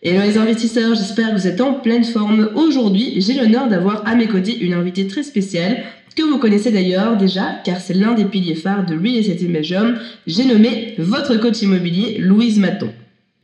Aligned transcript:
Hello 0.00 0.20
les 0.20 0.38
investisseurs, 0.38 0.94
j'espère 0.94 1.30
que 1.30 1.40
vous 1.40 1.48
êtes 1.48 1.60
en 1.60 1.74
pleine 1.74 2.04
forme. 2.04 2.50
Aujourd'hui, 2.54 3.20
j'ai 3.20 3.34
l'honneur 3.34 3.66
d'avoir 3.66 4.06
à 4.06 4.14
mes 4.14 4.28
côtés 4.28 4.56
une 4.56 4.74
invitée 4.74 5.08
très 5.08 5.24
spéciale 5.24 5.82
que 6.14 6.22
vous 6.22 6.38
connaissez 6.38 6.70
d'ailleurs 6.70 7.16
déjà 7.16 7.60
car 7.64 7.80
c'est 7.80 7.94
l'un 7.94 8.14
des 8.14 8.24
piliers 8.24 8.54
phares 8.54 8.86
de 8.86 8.94
Real 8.94 9.16
Estate 9.16 9.42
Belgium. 9.50 9.98
J'ai 10.28 10.44
nommé 10.44 10.94
votre 10.98 11.36
coach 11.38 11.62
immobilier 11.62 12.18
Louise 12.18 12.60
Maton. 12.60 12.92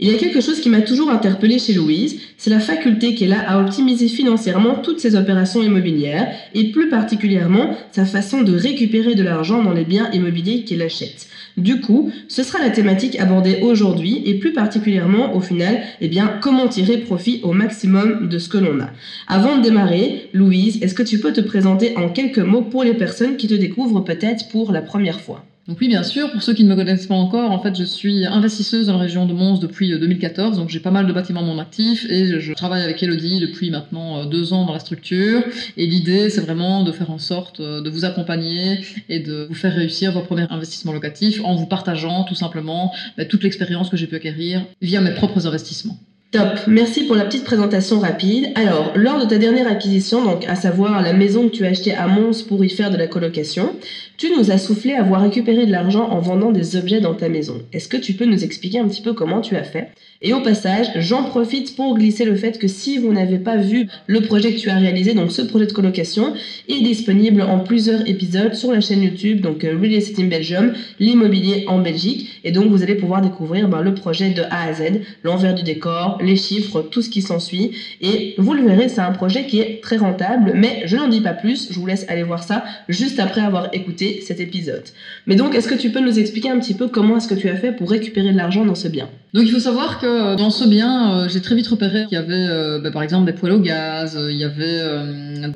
Il 0.01 0.11
y 0.11 0.15
a 0.15 0.19
quelque 0.19 0.41
chose 0.41 0.61
qui 0.61 0.71
m'a 0.71 0.80
toujours 0.80 1.11
interpellé 1.11 1.61
chez 1.61 1.73
Louise, 1.73 2.21
c'est 2.37 2.51
la 2.51 2.59
faculté 2.59 3.15
qu'elle 3.15 3.33
a 3.33 3.48
à 3.48 3.62
optimiser 3.62 4.09
financièrement 4.09 4.75
toutes 4.75 4.98
ses 4.98 5.15
opérations 5.15 5.62
immobilières 5.62 6.34
et 6.53 6.73
plus 6.73 6.89
particulièrement 6.89 7.77
sa 7.93 8.05
façon 8.05 8.43
de 8.43 8.57
récupérer 8.57 9.15
de 9.15 9.23
l'argent 9.23 9.62
dans 9.62 9.73
les 9.73 9.84
biens 9.84 10.11
immobiliers 10.11 10.65
qu'elle 10.65 10.83
achète. 10.83 11.29
Du 11.57 11.80
coup, 11.80 12.11
ce 12.27 12.43
sera 12.43 12.59
la 12.59 12.70
thématique 12.70 13.20
abordée 13.20 13.61
aujourd'hui 13.62 14.20
et 14.27 14.34
plus 14.34 14.53
particulièrement 14.53 15.37
au 15.37 15.41
final, 15.41 15.83
eh 16.01 16.09
bien, 16.09 16.41
comment 16.42 16.67
tirer 16.67 16.98
profit 16.98 17.39
au 17.45 17.53
maximum 17.53 18.29
de 18.29 18.39
ce 18.41 18.48
que 18.48 18.58
l'on 18.58 18.81
a. 18.81 18.91
Avant 19.29 19.58
de 19.58 19.62
démarrer, 19.62 20.29
Louise, 20.33 20.83
est-ce 20.83 20.95
que 20.95 21.05
tu 21.05 21.20
peux 21.20 21.33
te 21.33 21.41
présenter 21.41 21.97
en 21.97 22.08
quelques 22.08 22.39
mots 22.39 22.62
pour 22.62 22.83
les 22.83 22.95
personnes 22.95 23.36
qui 23.36 23.47
te 23.47 23.55
découvrent 23.55 24.01
peut-être 24.01 24.48
pour 24.48 24.73
la 24.73 24.83
première 24.83 25.20
fois? 25.20 25.45
Donc 25.67 25.79
oui, 25.81 25.89
bien 25.89 26.03
sûr. 26.03 26.31
Pour 26.31 26.43
ceux 26.43 26.53
qui 26.53 26.62
ne 26.62 26.69
me 26.69 26.77
connaissent 26.77 27.07
pas 27.07 27.15
encore, 27.15 27.51
en 27.51 27.59
fait, 27.59 27.75
je 27.75 27.84
suis 27.84 28.27
investisseuse 28.27 28.89
dans 28.89 28.93
la 28.95 28.98
région 28.98 29.25
de 29.25 29.33
Mons 29.33 29.59
depuis 29.59 29.89
2014. 29.98 30.59
Euh, 30.59 30.61
donc 30.61 30.69
j'ai 30.69 30.81
pas 30.81 30.91
mal 30.91 31.07
de 31.07 31.12
bâtiments 31.12 31.41
en 31.41 31.45
mon 31.45 31.59
actif 31.59 32.05
et 32.11 32.39
je 32.39 32.53
travaille 32.53 32.83
avec 32.83 33.03
Elodie 33.03 33.41
depuis 33.41 33.70
maintenant 33.70 34.19
euh, 34.19 34.25
deux 34.27 34.53
ans 34.53 34.67
dans 34.67 34.75
la 34.75 34.79
structure. 34.79 35.42
Et 35.79 35.87
l'idée, 35.87 36.29
c'est 36.29 36.42
vraiment 36.42 36.83
de 36.83 36.92
faire 36.92 37.11
en 37.11 37.19
sorte 37.19 37.61
euh, 37.61 37.81
de 37.81 37.89
vous 37.89 38.05
accompagner 38.05 38.81
et 39.09 39.20
de 39.20 39.47
vous 39.48 39.55
faire 39.55 39.75
réussir 39.75 40.12
vos 40.12 40.20
premiers 40.20 40.47
investissements 40.51 40.92
locatifs 40.92 41.41
en 41.42 41.55
vous 41.55 41.67
partageant 41.67 42.25
tout 42.25 42.35
simplement 42.35 42.92
bah, 43.17 43.25
toute 43.25 43.42
l'expérience 43.42 43.89
que 43.89 43.97
j'ai 43.97 44.07
pu 44.07 44.17
acquérir 44.17 44.67
via 44.83 45.01
mes 45.01 45.15
propres 45.15 45.47
investissements. 45.47 45.98
Top, 46.34 46.66
merci 46.66 47.04
pour 47.04 47.14
la 47.14 47.27
petite 47.27 47.44
présentation 47.44 48.00
rapide. 48.00 48.48
Alors, 48.56 48.90
lors 48.96 49.20
de 49.20 49.24
ta 49.24 49.38
dernière 49.38 49.68
acquisition, 49.68 50.24
donc 50.24 50.44
à 50.48 50.56
savoir 50.56 51.00
la 51.00 51.12
maison 51.12 51.48
que 51.48 51.54
tu 51.54 51.64
as 51.64 51.68
achetée 51.68 51.94
à 51.94 52.08
Mons 52.08 52.42
pour 52.48 52.64
y 52.64 52.70
faire 52.70 52.90
de 52.90 52.96
la 52.96 53.06
colocation, 53.06 53.77
tu 54.16 54.30
nous 54.36 54.50
as 54.50 54.58
soufflé 54.58 54.94
avoir 54.94 55.22
récupéré 55.22 55.64
de 55.64 55.70
l'argent 55.70 56.08
en 56.08 56.18
vendant 56.18 56.50
des 56.50 56.74
objets 56.74 57.00
dans 57.00 57.14
ta 57.14 57.28
maison. 57.28 57.62
Est-ce 57.72 57.86
que 57.86 57.96
tu 57.96 58.14
peux 58.14 58.24
nous 58.24 58.42
expliquer 58.42 58.80
un 58.80 58.88
petit 58.88 59.02
peu 59.02 59.12
comment 59.12 59.40
tu 59.40 59.55
as 59.55 59.62
fait? 59.62 59.90
Et 60.22 60.32
au 60.32 60.40
passage, 60.40 60.86
j'en 60.96 61.24
profite 61.24 61.77
pour 61.77 61.96
glisser 61.96 62.24
le 62.24 62.34
fait 62.34 62.58
que 62.58 62.66
si 62.66 62.98
vous 62.98 63.12
n'avez 63.12 63.38
pas 63.38 63.56
vu 63.56 63.88
le 64.06 64.20
projet 64.22 64.55
que 64.55 64.58
tu 64.58 64.70
as 64.70 64.77
réalisé, 64.77 65.14
donc 65.14 65.30
ce 65.30 65.42
projet 65.42 65.66
de 65.66 65.72
colocation, 65.72 66.32
est 66.68 66.80
disponible 66.82 67.42
en 67.42 67.58
plusieurs 67.58 68.08
épisodes 68.08 68.55
sur 68.55 68.72
la 68.72 68.80
chaîne 68.80 69.02
YouTube, 69.02 69.40
donc 69.40 69.64
euh, 69.64 69.77
Real 69.78 69.92
Estate 69.92 70.20
in 70.20 70.28
Belgium, 70.28 70.72
l'immobilier 70.98 71.64
en 71.68 71.78
Belgique. 71.80 72.40
Et 72.42 72.52
donc 72.52 72.70
vous 72.70 72.82
allez 72.82 72.94
pouvoir 72.94 73.20
découvrir 73.20 73.68
ben, 73.68 73.82
le 73.82 73.94
projet 73.94 74.30
de 74.30 74.42
A 74.42 74.68
à 74.68 74.72
Z, 74.72 75.00
l'envers 75.24 75.55
du 75.55 75.62
décor, 75.62 76.18
les 76.25 76.36
chiffres, 76.36 76.83
tout 76.83 77.03
ce 77.03 77.11
qui 77.11 77.22
s'ensuit. 77.22 77.72
Et 78.00 78.34
vous 78.39 78.55
le 78.55 78.62
verrez, 78.62 78.89
c'est 78.89 79.00
un 79.00 79.12
projet 79.12 79.47
qui 79.47 79.61
est 79.61 79.83
très 79.83 79.97
rentable, 79.97 80.53
mais 80.55 80.83
je 80.86 80.96
n'en 80.96 81.08
dis 81.08 81.20
pas 81.20 81.33
plus, 81.33 81.68
je 81.70 81.79
vous 81.79 81.86
laisse 81.86 82.05
aller 82.08 82.23
voir 82.23 82.42
ça 82.42 82.64
juste 82.89 83.18
après 83.18 83.40
avoir 83.40 83.68
écouté 83.73 84.20
cet 84.23 84.40
épisode. 84.40 84.85
Mais 85.27 85.36
donc, 85.36 85.55
est-ce 85.55 85.68
que 85.68 85.74
tu 85.74 85.90
peux 85.90 86.01
nous 86.01 86.18
expliquer 86.18 86.51
un 86.51 86.58
petit 86.58 86.74
peu 86.74 86.89
comment 86.89 87.18
est-ce 87.18 87.29
que 87.29 87.35
tu 87.35 87.48
as 87.48 87.57
fait 87.57 87.73
pour 87.73 87.90
récupérer 87.90 88.33
de 88.33 88.36
l'argent 88.36 88.64
dans 88.64 88.74
ce 88.74 88.89
bien? 88.89 89.08
Donc 89.34 89.46
il 89.46 89.50
faut 89.50 89.58
savoir 89.58 89.98
que 89.98 90.06
euh, 90.06 90.36
dans 90.36 90.50
ce 90.50 90.64
bien, 90.64 91.12
euh, 91.12 91.28
j'ai 91.28 91.40
très 91.40 91.56
vite 91.56 91.67
repéré 91.67 92.05
qu'il 92.05 92.12
y 92.12 92.20
avait 92.20 92.46
euh, 92.48 92.78
bah, 92.78 92.92
par 92.92 93.02
exemple 93.02 93.27
des 93.27 93.33
poêles 93.33 93.55
au 93.55 93.58
gaz, 93.58 94.17
il 94.30 94.36
y 94.36 94.45
avait 94.45 94.80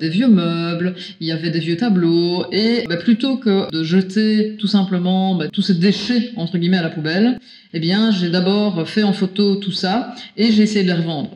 des 0.01 0.09
vieux 0.09 0.27
meubles, 0.27 0.97
il 1.21 1.29
y 1.29 1.33
avait 1.33 1.51
des 1.51 1.61
vieux 1.61 1.77
tableaux, 1.77 2.45
et 2.51 2.83
bah, 2.89 2.97
plutôt 2.97 3.37
que 3.37 3.71
de 3.71 3.85
jeter 3.85 4.57
tout 4.59 4.67
simplement 4.67 5.37
bah, 5.37 5.47
tous 5.47 5.63
ces 5.63 5.75
déchets 5.75 6.33
entre 6.35 6.59
guillemets 6.59 6.79
à 6.79 6.83
la 6.83 6.91
poubelle, 6.91 7.39
eh 7.75 7.81
bien, 7.81 8.11
j'ai 8.11 8.31
d'abord 8.31 8.89
fait 8.89 9.03
en 9.03 9.13
photo 9.13 9.57
tout 9.57 9.73
ça 9.73 10.15
et 10.37 10.51
j'ai 10.51 10.63
essayé 10.63 10.83
de 10.83 10.89
les 10.89 10.95
revendre. 10.95 11.31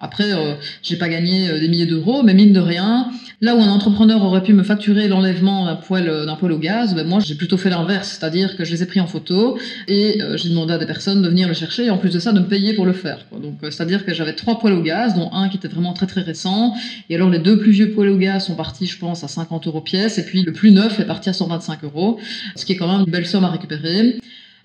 Après, 0.00 0.32
euh, 0.32 0.54
j'ai 0.82 0.96
pas 0.96 1.08
gagné 1.08 1.48
des 1.60 1.68
milliers 1.68 1.86
d'euros, 1.86 2.22
mais 2.24 2.34
mine 2.34 2.52
de 2.52 2.60
rien, 2.60 3.08
là 3.40 3.54
où 3.54 3.60
un 3.60 3.68
entrepreneur 3.68 4.22
aurait 4.22 4.42
pu 4.42 4.52
me 4.52 4.64
facturer 4.64 5.06
l'enlèvement 5.06 5.64
d'un 5.64 5.76
poêle, 5.76 6.26
d'un 6.26 6.34
poêle 6.34 6.52
au 6.52 6.58
gaz, 6.58 6.94
ben 6.94 7.06
moi, 7.06 7.20
j'ai 7.20 7.36
plutôt 7.36 7.56
fait 7.56 7.70
l'inverse, 7.70 8.18
c'est-à-dire 8.18 8.56
que 8.56 8.64
je 8.64 8.72
les 8.72 8.82
ai 8.82 8.86
pris 8.86 9.00
en 9.00 9.06
photo 9.06 9.58
et 9.86 10.20
j'ai 10.34 10.48
demandé 10.48 10.72
à 10.74 10.78
des 10.78 10.86
personnes 10.86 11.22
de 11.22 11.28
venir 11.28 11.46
le 11.46 11.54
chercher 11.54 11.85
en 11.90 11.98
plus 11.98 12.10
de 12.10 12.18
ça, 12.18 12.32
de 12.32 12.40
me 12.40 12.46
payer 12.46 12.74
pour 12.74 12.86
le 12.86 12.92
faire. 12.92 13.26
Donc, 13.32 13.58
c'est-à-dire 13.62 14.04
que 14.04 14.14
j'avais 14.14 14.34
trois 14.34 14.58
poêles 14.58 14.74
au 14.74 14.82
gaz, 14.82 15.14
dont 15.14 15.30
un 15.32 15.48
qui 15.48 15.56
était 15.56 15.68
vraiment 15.68 15.92
très 15.92 16.06
très 16.06 16.22
récent, 16.22 16.74
et 17.08 17.14
alors 17.14 17.30
les 17.30 17.38
deux 17.38 17.58
plus 17.58 17.72
vieux 17.72 17.90
poêles 17.90 18.10
au 18.10 18.16
gaz 18.16 18.46
sont 18.46 18.54
partis, 18.54 18.86
je 18.86 18.98
pense, 18.98 19.24
à 19.24 19.28
50 19.28 19.66
euros 19.66 19.80
pièce, 19.80 20.18
et 20.18 20.24
puis 20.24 20.42
le 20.42 20.52
plus 20.52 20.72
neuf 20.72 21.00
est 21.00 21.04
parti 21.06 21.28
à 21.28 21.32
125 21.32 21.84
euros, 21.84 22.18
ce 22.54 22.64
qui 22.64 22.72
est 22.72 22.76
quand 22.76 22.90
même 22.90 23.06
une 23.06 23.12
belle 23.12 23.26
somme 23.26 23.44
à 23.44 23.50
récupérer. 23.50 24.18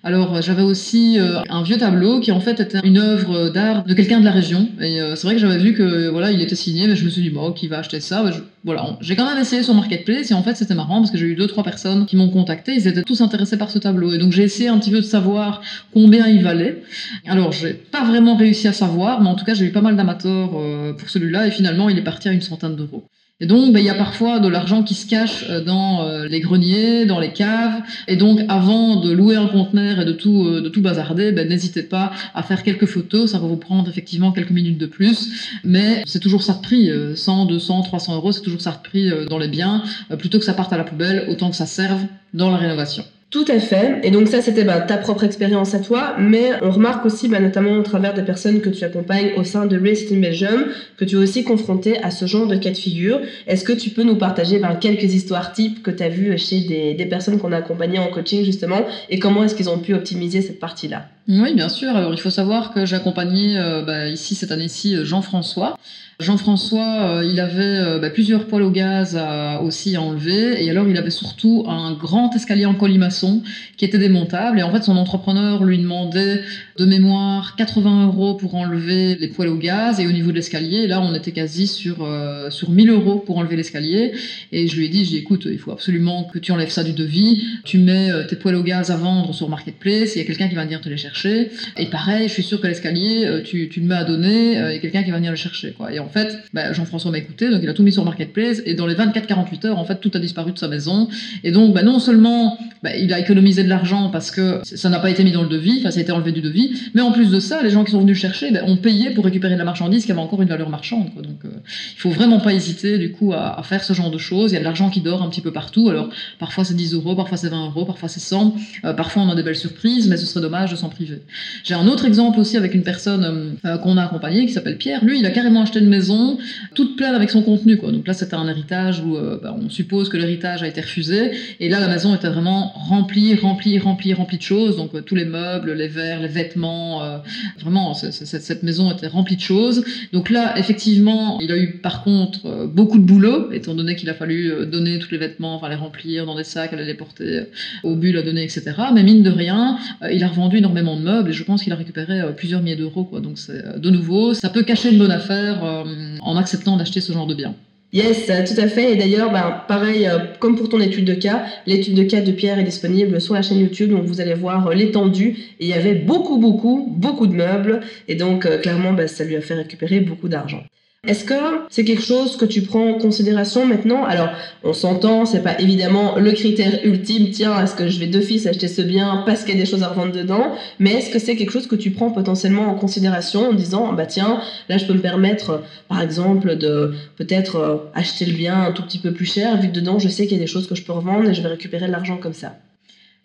Alors 0.04 0.34
euh, 0.34 0.42
j'avais 0.42 0.62
aussi 0.62 1.18
euh, 1.20 1.40
un 1.48 1.62
vieux 1.62 1.78
tableau 1.78 2.18
qui 2.18 2.32
en 2.32 2.40
fait 2.40 2.58
était 2.58 2.80
une 2.82 2.98
œuvre 2.98 3.50
d'art 3.50 3.84
de 3.84 3.94
quelqu'un 3.94 4.18
de 4.18 4.24
la 4.24 4.32
région. 4.32 4.68
Et 4.80 5.00
euh, 5.00 5.14
c'est 5.14 5.28
vrai 5.28 5.34
que 5.34 5.40
j'avais 5.40 5.58
vu 5.58 5.74
que 5.74 6.08
voilà 6.08 6.32
il 6.32 6.40
était 6.40 6.56
signé, 6.56 6.88
mais 6.88 6.96
je 6.96 7.04
me 7.04 7.10
suis 7.10 7.22
dit 7.22 7.30
bon 7.30 7.52
qui 7.52 7.68
va 7.68 7.78
acheter 7.78 8.00
ça? 8.00 8.24
Voilà, 8.64 8.96
j'ai 9.00 9.14
quand 9.14 9.24
même 9.24 9.40
essayé 9.40 9.62
sur 9.62 9.74
Marketplace 9.74 10.30
et 10.32 10.34
en 10.34 10.42
fait 10.42 10.56
c'était 10.56 10.74
marrant 10.74 10.98
parce 10.98 11.12
que 11.12 11.18
j'ai 11.18 11.26
eu 11.26 11.36
deux 11.36 11.46
trois 11.46 11.62
personnes 11.62 12.06
qui 12.06 12.16
m'ont 12.16 12.30
contacté, 12.30 12.74
ils 12.74 12.88
étaient 12.88 13.02
tous 13.02 13.20
intéressés 13.20 13.56
par 13.56 13.70
ce 13.70 13.78
tableau 13.78 14.12
et 14.12 14.18
donc 14.18 14.32
j'ai 14.32 14.42
essayé 14.42 14.68
un 14.68 14.78
petit 14.78 14.90
peu 14.90 14.98
de 14.98 15.02
savoir 15.02 15.62
combien 15.92 16.26
il 16.26 16.42
valait. 16.42 16.82
Alors 17.26 17.52
j'ai 17.52 17.72
pas 17.72 18.04
vraiment 18.04 18.36
réussi 18.36 18.66
à 18.66 18.72
savoir, 18.72 19.20
mais 19.20 19.28
en 19.28 19.36
tout 19.36 19.44
cas 19.44 19.54
j'ai 19.54 19.66
eu 19.66 19.72
pas 19.72 19.82
mal 19.82 19.94
d'amateurs 19.94 20.50
pour 20.98 21.10
celui-là 21.10 21.46
et 21.46 21.52
finalement 21.52 21.88
il 21.88 21.96
est 21.96 22.04
parti 22.04 22.28
à 22.28 22.32
une 22.32 22.40
centaine 22.40 22.74
d'euros. 22.74 23.04
Et 23.42 23.46
donc, 23.46 23.72
ben, 23.72 23.80
il 23.80 23.86
y 23.86 23.90
a 23.90 23.94
parfois 23.94 24.38
de 24.38 24.46
l'argent 24.46 24.84
qui 24.84 24.94
se 24.94 25.04
cache 25.04 25.46
euh, 25.50 25.60
dans 25.60 26.06
euh, 26.06 26.28
les 26.28 26.38
greniers, 26.38 27.06
dans 27.06 27.18
les 27.18 27.32
caves. 27.32 27.82
Et 28.06 28.14
donc, 28.14 28.38
avant 28.48 29.00
de 29.00 29.10
louer 29.10 29.34
un 29.34 29.48
conteneur 29.48 30.00
et 30.00 30.04
de 30.04 30.12
tout, 30.12 30.46
euh, 30.46 30.60
de 30.60 30.68
tout 30.68 30.80
bazarder, 30.80 31.32
ben, 31.32 31.48
n'hésitez 31.48 31.82
pas 31.82 32.12
à 32.36 32.44
faire 32.44 32.62
quelques 32.62 32.86
photos. 32.86 33.32
Ça 33.32 33.40
va 33.40 33.48
vous 33.48 33.56
prendre 33.56 33.88
effectivement 33.88 34.30
quelques 34.30 34.52
minutes 34.52 34.78
de 34.78 34.86
plus. 34.86 35.58
Mais 35.64 36.04
c'est 36.06 36.20
toujours 36.20 36.44
ça 36.44 36.52
de 36.52 36.60
prix. 36.60 36.88
100, 37.16 37.46
200, 37.46 37.82
300 37.82 38.14
euros, 38.14 38.30
c'est 38.30 38.42
toujours 38.42 38.60
ça 38.60 38.70
de 38.70 38.88
prix 38.88 39.10
dans 39.28 39.38
les 39.38 39.48
biens. 39.48 39.82
Plutôt 40.18 40.38
que 40.38 40.44
ça 40.44 40.54
parte 40.54 40.72
à 40.72 40.76
la 40.76 40.84
poubelle, 40.84 41.26
autant 41.28 41.50
que 41.50 41.56
ça 41.56 41.66
serve 41.66 42.02
dans 42.34 42.50
la 42.50 42.58
rénovation. 42.58 43.02
Tout 43.32 43.46
à 43.48 43.58
fait. 43.60 43.98
Et 44.02 44.10
donc 44.10 44.28
ça, 44.28 44.42
c'était 44.42 44.62
bah, 44.62 44.78
ta 44.82 44.98
propre 44.98 45.24
expérience 45.24 45.74
à 45.74 45.78
toi, 45.78 46.16
mais 46.18 46.50
on 46.60 46.70
remarque 46.70 47.06
aussi, 47.06 47.28
bah, 47.28 47.40
notamment 47.40 47.72
au 47.72 47.82
travers 47.82 48.12
des 48.12 48.20
personnes 48.20 48.60
que 48.60 48.68
tu 48.68 48.84
accompagnes 48.84 49.30
au 49.38 49.42
sein 49.42 49.64
de 49.64 49.74
Real 49.78 49.94
Estate 49.94 50.20
Belgium, 50.20 50.66
que 50.98 51.06
tu 51.06 51.14
es 51.14 51.18
aussi 51.18 51.42
confronté 51.42 51.98
à 52.02 52.10
ce 52.10 52.26
genre 52.26 52.46
de 52.46 52.56
cas 52.56 52.68
de 52.68 52.76
figure. 52.76 53.22
Est-ce 53.46 53.64
que 53.64 53.72
tu 53.72 53.88
peux 53.88 54.02
nous 54.02 54.16
partager 54.16 54.58
bah, 54.58 54.76
quelques 54.78 55.14
histoires 55.14 55.54
types 55.54 55.82
que 55.82 55.90
tu 55.90 56.02
as 56.02 56.10
vues 56.10 56.36
chez 56.36 56.60
des, 56.60 57.06
personnes 57.06 57.38
qu'on 57.38 57.52
a 57.52 57.56
accompagnées 57.56 57.98
en 57.98 58.08
coaching 58.08 58.44
justement, 58.44 58.84
et 59.08 59.18
comment 59.18 59.42
est-ce 59.44 59.54
qu'ils 59.54 59.70
ont 59.70 59.78
pu 59.78 59.94
optimiser 59.94 60.42
cette 60.42 60.60
partie-là? 60.60 61.06
Oui, 61.26 61.54
bien 61.54 61.70
sûr. 61.70 61.96
Alors 61.96 62.12
il 62.12 62.20
faut 62.20 62.30
savoir 62.30 62.74
que 62.74 62.84
j'ai 62.84 62.96
accompagné 62.96 63.56
euh, 63.56 64.10
ici 64.10 64.34
cette 64.34 64.52
année-ci 64.52 65.04
Jean-François. 65.04 65.78
Jean-François, 66.20 67.18
euh, 67.18 67.24
il 67.24 67.40
avait 67.40 67.62
euh, 67.62 67.98
bah, 67.98 68.10
plusieurs 68.10 68.46
poêles 68.46 68.62
au 68.62 68.70
gaz 68.70 69.16
à, 69.16 69.60
aussi 69.62 69.96
à 69.96 70.02
enlever, 70.02 70.62
et 70.62 70.70
alors 70.70 70.88
il 70.88 70.96
avait 70.96 71.10
surtout 71.10 71.64
un 71.66 71.94
grand 71.94 72.34
escalier 72.34 72.66
en 72.66 72.74
colimaçon 72.74 73.42
qui 73.76 73.84
était 73.84 73.98
démontable, 73.98 74.60
et 74.60 74.62
en 74.62 74.70
fait 74.70 74.82
son 74.82 74.96
entrepreneur 74.96 75.64
lui 75.64 75.78
demandait 75.78 76.42
de 76.78 76.84
mémoire 76.84 77.56
80 77.56 78.06
euros 78.06 78.34
pour 78.34 78.54
enlever 78.54 79.16
les 79.16 79.28
poêles 79.28 79.48
au 79.48 79.56
gaz, 79.56 80.00
et 80.00 80.06
au 80.06 80.12
niveau 80.12 80.30
de 80.30 80.36
l'escalier, 80.36 80.86
là 80.86 81.00
on 81.00 81.14
était 81.14 81.32
quasi 81.32 81.66
sur, 81.66 82.04
euh, 82.04 82.50
sur 82.50 82.70
1000 82.70 82.90
euros 82.90 83.18
pour 83.18 83.38
enlever 83.38 83.56
l'escalier, 83.56 84.12
et 84.52 84.68
je 84.68 84.76
lui 84.76 84.86
ai 84.86 84.88
dit, 84.88 85.16
écoute, 85.16 85.48
il 85.50 85.58
faut 85.58 85.72
absolument 85.72 86.24
que 86.24 86.38
tu 86.38 86.52
enlèves 86.52 86.70
ça 86.70 86.84
du 86.84 86.92
devis, 86.92 87.42
tu 87.64 87.78
mets 87.78 88.10
tes 88.28 88.36
poêles 88.36 88.56
au 88.56 88.62
gaz 88.62 88.90
à 88.90 88.96
vendre 88.96 89.34
sur 89.34 89.48
Marketplace, 89.48 90.14
il 90.14 90.18
y 90.18 90.20
a 90.20 90.24
quelqu'un 90.24 90.48
qui 90.48 90.54
va 90.54 90.64
venir 90.64 90.80
te 90.80 90.88
les 90.88 90.96
chercher, 90.96 91.50
et 91.76 91.86
pareil, 91.86 92.28
je 92.28 92.34
suis 92.34 92.42
sûr 92.42 92.60
que 92.60 92.66
l'escalier, 92.66 93.42
tu, 93.44 93.68
tu 93.68 93.80
le 93.80 93.86
mets 93.86 93.94
à 93.94 94.04
donner, 94.04 94.52
il 94.52 94.74
y 94.74 94.76
a 94.76 94.78
quelqu'un 94.78 95.02
qui 95.02 95.10
va 95.10 95.16
venir 95.16 95.30
le 95.30 95.36
chercher. 95.36 95.74
En 96.02 96.08
fait, 96.08 96.38
bah, 96.52 96.72
Jean-François 96.72 97.10
m'a 97.10 97.18
écouté, 97.18 97.50
donc 97.50 97.60
il 97.62 97.68
a 97.68 97.74
tout 97.74 97.82
mis 97.82 97.92
sur 97.92 98.04
Marketplace, 98.04 98.62
et 98.66 98.74
dans 98.74 98.86
les 98.86 98.94
24-48 98.94 99.66
heures, 99.66 99.78
en 99.78 99.84
fait, 99.84 100.00
tout 100.00 100.10
a 100.14 100.18
disparu 100.18 100.52
de 100.52 100.58
sa 100.58 100.68
maison. 100.68 101.08
Et 101.44 101.52
donc, 101.52 101.74
bah, 101.74 101.82
non 101.82 101.98
seulement 101.98 102.58
bah, 102.82 102.96
il 102.96 103.12
a 103.12 103.20
économisé 103.20 103.62
de 103.62 103.68
l'argent 103.68 104.10
parce 104.10 104.30
que 104.30 104.60
ça 104.64 104.88
n'a 104.88 104.98
pas 104.98 105.10
été 105.10 105.24
mis 105.24 105.32
dans 105.32 105.42
le 105.42 105.48
devis, 105.48 105.78
enfin, 105.80 105.90
ça 105.90 105.98
a 106.00 106.02
été 106.02 106.12
enlevé 106.12 106.32
du 106.32 106.40
devis, 106.40 106.72
mais 106.94 107.00
en 107.00 107.12
plus 107.12 107.30
de 107.30 107.40
ça, 107.40 107.62
les 107.62 107.70
gens 107.70 107.84
qui 107.84 107.92
sont 107.92 108.00
venus 108.00 108.18
chercher 108.18 108.50
ont 108.64 108.76
payé 108.76 109.10
pour 109.10 109.24
récupérer 109.24 109.54
de 109.54 109.58
la 109.58 109.64
marchandise 109.64 110.04
qui 110.04 110.12
avait 110.12 110.20
encore 110.20 110.42
une 110.42 110.48
valeur 110.48 110.68
marchande. 110.68 111.12
Quoi. 111.12 111.22
Donc, 111.22 111.44
euh, 111.44 111.48
il 111.94 112.00
faut 112.00 112.10
vraiment 112.10 112.40
pas 112.40 112.52
hésiter, 112.52 112.98
du 112.98 113.12
coup, 113.12 113.32
à, 113.32 113.62
faire 113.62 113.84
ce 113.84 113.92
genre 113.92 114.10
de 114.10 114.18
choses. 114.18 114.50
Il 114.50 114.54
y 114.54 114.56
a 114.56 114.60
de 114.60 114.64
l'argent 114.64 114.90
qui 114.90 115.00
dort 115.00 115.22
un 115.22 115.28
petit 115.28 115.40
peu 115.40 115.52
partout. 115.52 115.88
Alors, 115.88 116.08
parfois 116.38 116.64
c'est 116.64 116.74
10 116.74 116.94
euros, 116.94 117.14
parfois 117.14 117.36
c'est 117.36 117.48
20 117.48 117.66
euros, 117.66 117.84
parfois 117.84 118.08
c'est 118.08 118.20
100. 118.20 118.54
Euh, 118.84 118.92
parfois 118.92 119.22
on 119.22 119.30
a 119.30 119.34
des 119.34 119.42
belles 119.42 119.56
surprises, 119.56 120.08
mais 120.08 120.16
ce 120.16 120.26
serait 120.26 120.40
dommage 120.40 120.70
de 120.72 120.76
s'en 120.76 120.88
priver. 120.88 121.22
J'ai 121.64 121.74
un 121.74 121.86
autre 121.86 122.04
exemple 122.04 122.40
aussi 122.40 122.56
avec 122.56 122.74
une 122.74 122.82
personne 122.82 123.56
euh, 123.64 123.78
qu'on 123.78 123.96
a 123.96 124.04
accompagnée 124.04 124.46
qui 124.46 124.52
s'appelle 124.52 124.78
Pierre. 124.78 125.04
Lui, 125.04 125.20
il 125.20 125.26
a 125.26 125.30
carrément 125.30 125.62
acheté 125.62 125.78
une 125.78 125.88
maison 125.92 126.38
toute 126.74 126.96
pleine 126.96 127.14
avec 127.14 127.30
son 127.30 127.42
contenu. 127.42 127.76
Donc 127.76 128.06
là, 128.06 128.14
c'était 128.14 128.34
un 128.34 128.48
héritage 128.48 129.00
où 129.00 129.16
euh, 129.16 129.38
bah, 129.42 129.54
on 129.56 129.70
suppose 129.70 130.08
que 130.08 130.16
l'héritage 130.16 130.62
a 130.62 130.66
été 130.66 130.80
refusé. 130.80 131.30
Et 131.60 131.68
là, 131.68 131.78
la 131.78 131.88
maison 131.88 132.14
était 132.14 132.28
vraiment 132.28 132.72
remplie, 132.74 133.34
remplie, 133.36 133.78
remplie, 133.78 134.12
remplie 134.14 134.38
de 134.38 134.42
choses. 134.42 134.76
Donc 134.76 135.04
tous 135.04 135.14
les 135.14 135.24
meubles, 135.24 135.72
les 135.72 135.88
verres, 135.88 136.20
les 136.20 136.28
vêtements, 136.28 137.20
vraiment, 137.60 137.94
cette 137.94 138.62
maison 138.62 138.90
était 138.90 139.06
remplie 139.06 139.36
de 139.36 139.40
choses. 139.40 139.84
Donc 140.12 140.30
là, 140.30 140.58
effectivement, 140.58 141.38
il 141.40 141.52
a 141.52 141.56
eu 141.56 141.78
par 141.78 142.02
contre 142.02 142.66
beaucoup 142.66 142.98
de 142.98 143.04
boulot, 143.04 143.52
étant 143.52 143.74
donné 143.74 143.94
qu'il 143.96 144.10
a 144.10 144.14
fallu 144.14 144.66
donner 144.66 144.98
tous 144.98 145.10
les 145.12 145.18
vêtements, 145.18 145.54
enfin 145.56 145.68
les 145.68 145.76
remplir 145.76 146.26
dans 146.26 146.36
des 146.36 146.44
sacs, 146.44 146.72
aller 146.72 146.84
les 146.84 146.94
porter 146.94 147.44
au 147.82 147.94
bulle 147.94 148.16
à 148.16 148.22
donner, 148.22 148.42
etc. 148.42 148.72
Mais 148.94 149.02
mine 149.02 149.22
de 149.22 149.30
rien, 149.30 149.78
euh, 150.02 150.12
il 150.12 150.24
a 150.24 150.28
revendu 150.28 150.58
énormément 150.58 150.96
de 150.96 151.02
meubles 151.02 151.30
et 151.30 151.32
je 151.32 151.44
pense 151.44 151.62
qu'il 151.62 151.72
a 151.72 151.76
récupéré 151.76 152.20
euh, 152.20 152.32
plusieurs 152.32 152.62
milliers 152.62 152.76
d'euros. 152.76 153.08
Donc 153.20 153.36
euh, 153.48 153.78
de 153.78 153.90
nouveau, 153.90 154.34
ça 154.34 154.48
peut 154.48 154.62
cacher 154.62 154.90
une 154.90 154.98
bonne 154.98 155.10
affaire 155.10 155.81
en 156.20 156.36
acceptant 156.36 156.76
d'acheter 156.76 157.00
ce 157.00 157.12
genre 157.12 157.26
de 157.26 157.34
biens. 157.34 157.54
Yes, 157.92 158.26
tout 158.26 158.58
à 158.58 158.68
fait. 158.68 158.92
Et 158.92 158.96
d'ailleurs, 158.96 159.30
ben, 159.30 159.62
pareil, 159.68 160.08
comme 160.38 160.56
pour 160.56 160.70
ton 160.70 160.80
étude 160.80 161.04
de 161.04 161.14
cas, 161.14 161.44
l'étude 161.66 161.94
de 161.94 162.04
cas 162.04 162.22
de 162.22 162.32
Pierre 162.32 162.58
est 162.58 162.64
disponible 162.64 163.20
sur 163.20 163.34
la 163.34 163.42
chaîne 163.42 163.58
YouTube, 163.58 163.90
donc 163.90 164.04
vous 164.04 164.20
allez 164.22 164.32
voir 164.32 164.70
l'étendue. 164.70 165.36
Et 165.60 165.66
il 165.66 165.68
y 165.68 165.74
avait 165.74 165.94
beaucoup, 165.94 166.38
beaucoup, 166.38 166.86
beaucoup 166.88 167.26
de 167.26 167.34
meubles. 167.34 167.80
Et 168.08 168.14
donc, 168.14 168.48
clairement, 168.62 168.94
ben, 168.94 169.06
ça 169.06 169.24
lui 169.24 169.36
a 169.36 169.42
fait 169.42 169.54
récupérer 169.54 170.00
beaucoup 170.00 170.28
d'argent. 170.28 170.62
Est-ce 171.04 171.24
que 171.24 171.34
c'est 171.68 171.84
quelque 171.84 172.04
chose 172.04 172.36
que 172.36 172.44
tu 172.44 172.62
prends 172.62 172.90
en 172.90 172.94
considération 172.94 173.66
maintenant? 173.66 174.04
Alors, 174.04 174.28
on 174.62 174.72
s'entend, 174.72 175.26
c'est 175.26 175.42
pas 175.42 175.58
évidemment 175.58 176.16
le 176.16 176.30
critère 176.30 176.78
ultime. 176.84 177.30
Tiens, 177.32 177.60
est-ce 177.60 177.74
que 177.74 177.88
je 177.88 177.98
vais 177.98 178.06
d'office 178.06 178.46
acheter 178.46 178.68
ce 178.68 178.82
bien 178.82 179.24
parce 179.26 179.42
qu'il 179.42 179.56
y 179.56 179.58
a 179.58 179.60
des 179.60 179.68
choses 179.68 179.82
à 179.82 179.88
revendre 179.88 180.12
dedans? 180.12 180.54
Mais 180.78 180.92
est-ce 180.92 181.10
que 181.10 181.18
c'est 181.18 181.34
quelque 181.34 181.50
chose 181.50 181.66
que 181.66 181.74
tu 181.74 181.90
prends 181.90 182.12
potentiellement 182.12 182.70
en 182.70 182.76
considération 182.76 183.48
en 183.48 183.52
disant, 183.52 183.92
bah 183.94 184.06
tiens, 184.06 184.40
là 184.68 184.78
je 184.78 184.86
peux 184.86 184.94
me 184.94 185.00
permettre, 185.00 185.64
par 185.88 186.00
exemple, 186.00 186.56
de 186.56 186.94
peut-être 187.16 187.56
euh, 187.56 187.76
acheter 187.94 188.24
le 188.24 188.34
bien 188.34 188.62
un 188.62 188.70
tout 188.70 188.84
petit 188.84 189.00
peu 189.00 189.12
plus 189.12 189.26
cher 189.26 189.60
vu 189.60 189.70
que 189.70 189.74
dedans 189.74 189.98
je 189.98 190.08
sais 190.08 190.28
qu'il 190.28 190.36
y 190.36 190.40
a 190.40 190.44
des 190.44 190.46
choses 190.46 190.68
que 190.68 190.76
je 190.76 190.84
peux 190.84 190.92
revendre 190.92 191.28
et 191.28 191.34
je 191.34 191.42
vais 191.42 191.48
récupérer 191.48 191.88
l'argent 191.88 192.16
comme 192.16 192.32
ça? 192.32 192.54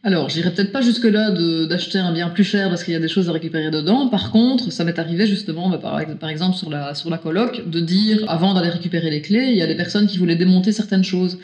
Alors, 0.04 0.30
j'irai 0.30 0.52
peut-être 0.52 0.72
pas 0.72 0.82
jusque-là 0.82 1.32
d'acheter 1.66 1.98
un 1.98 2.12
bien 2.14 2.30
plus 2.30 2.44
cher 2.44 2.70
parce 2.70 2.84
qu'il 2.84 2.94
y 2.94 2.96
a 2.96 3.00
des 3.00 3.08
choses 3.08 3.30
à 3.30 3.32
récupérer 3.32 3.72
dedans. 3.72 4.08
Par 4.10 4.32
contre, 4.32 4.72
ça 4.72 4.84
m'est 4.84 5.00
arrivé 5.00 5.26
justement, 5.26 5.70
bah, 5.70 5.80
par, 5.80 6.30
exemple 6.30 6.56
sur 6.56 6.70
la, 6.70 6.94
sur 6.94 7.10
la 7.10 7.18
de 7.18 7.80
dire, 7.80 8.24
avant 8.28 8.54
d'aller 8.54 8.70
récupérer 8.70 9.10
les 9.10 9.22
clés, 9.22 9.50
il 9.50 9.58
y 9.58 9.62
a 9.62 9.68
des 9.68 9.76
personnes 9.76 10.08
qui 10.08 10.18
voulaient 10.18 10.36
démonter 10.36 10.72
certaines 10.72 11.04
choses. 11.04 11.40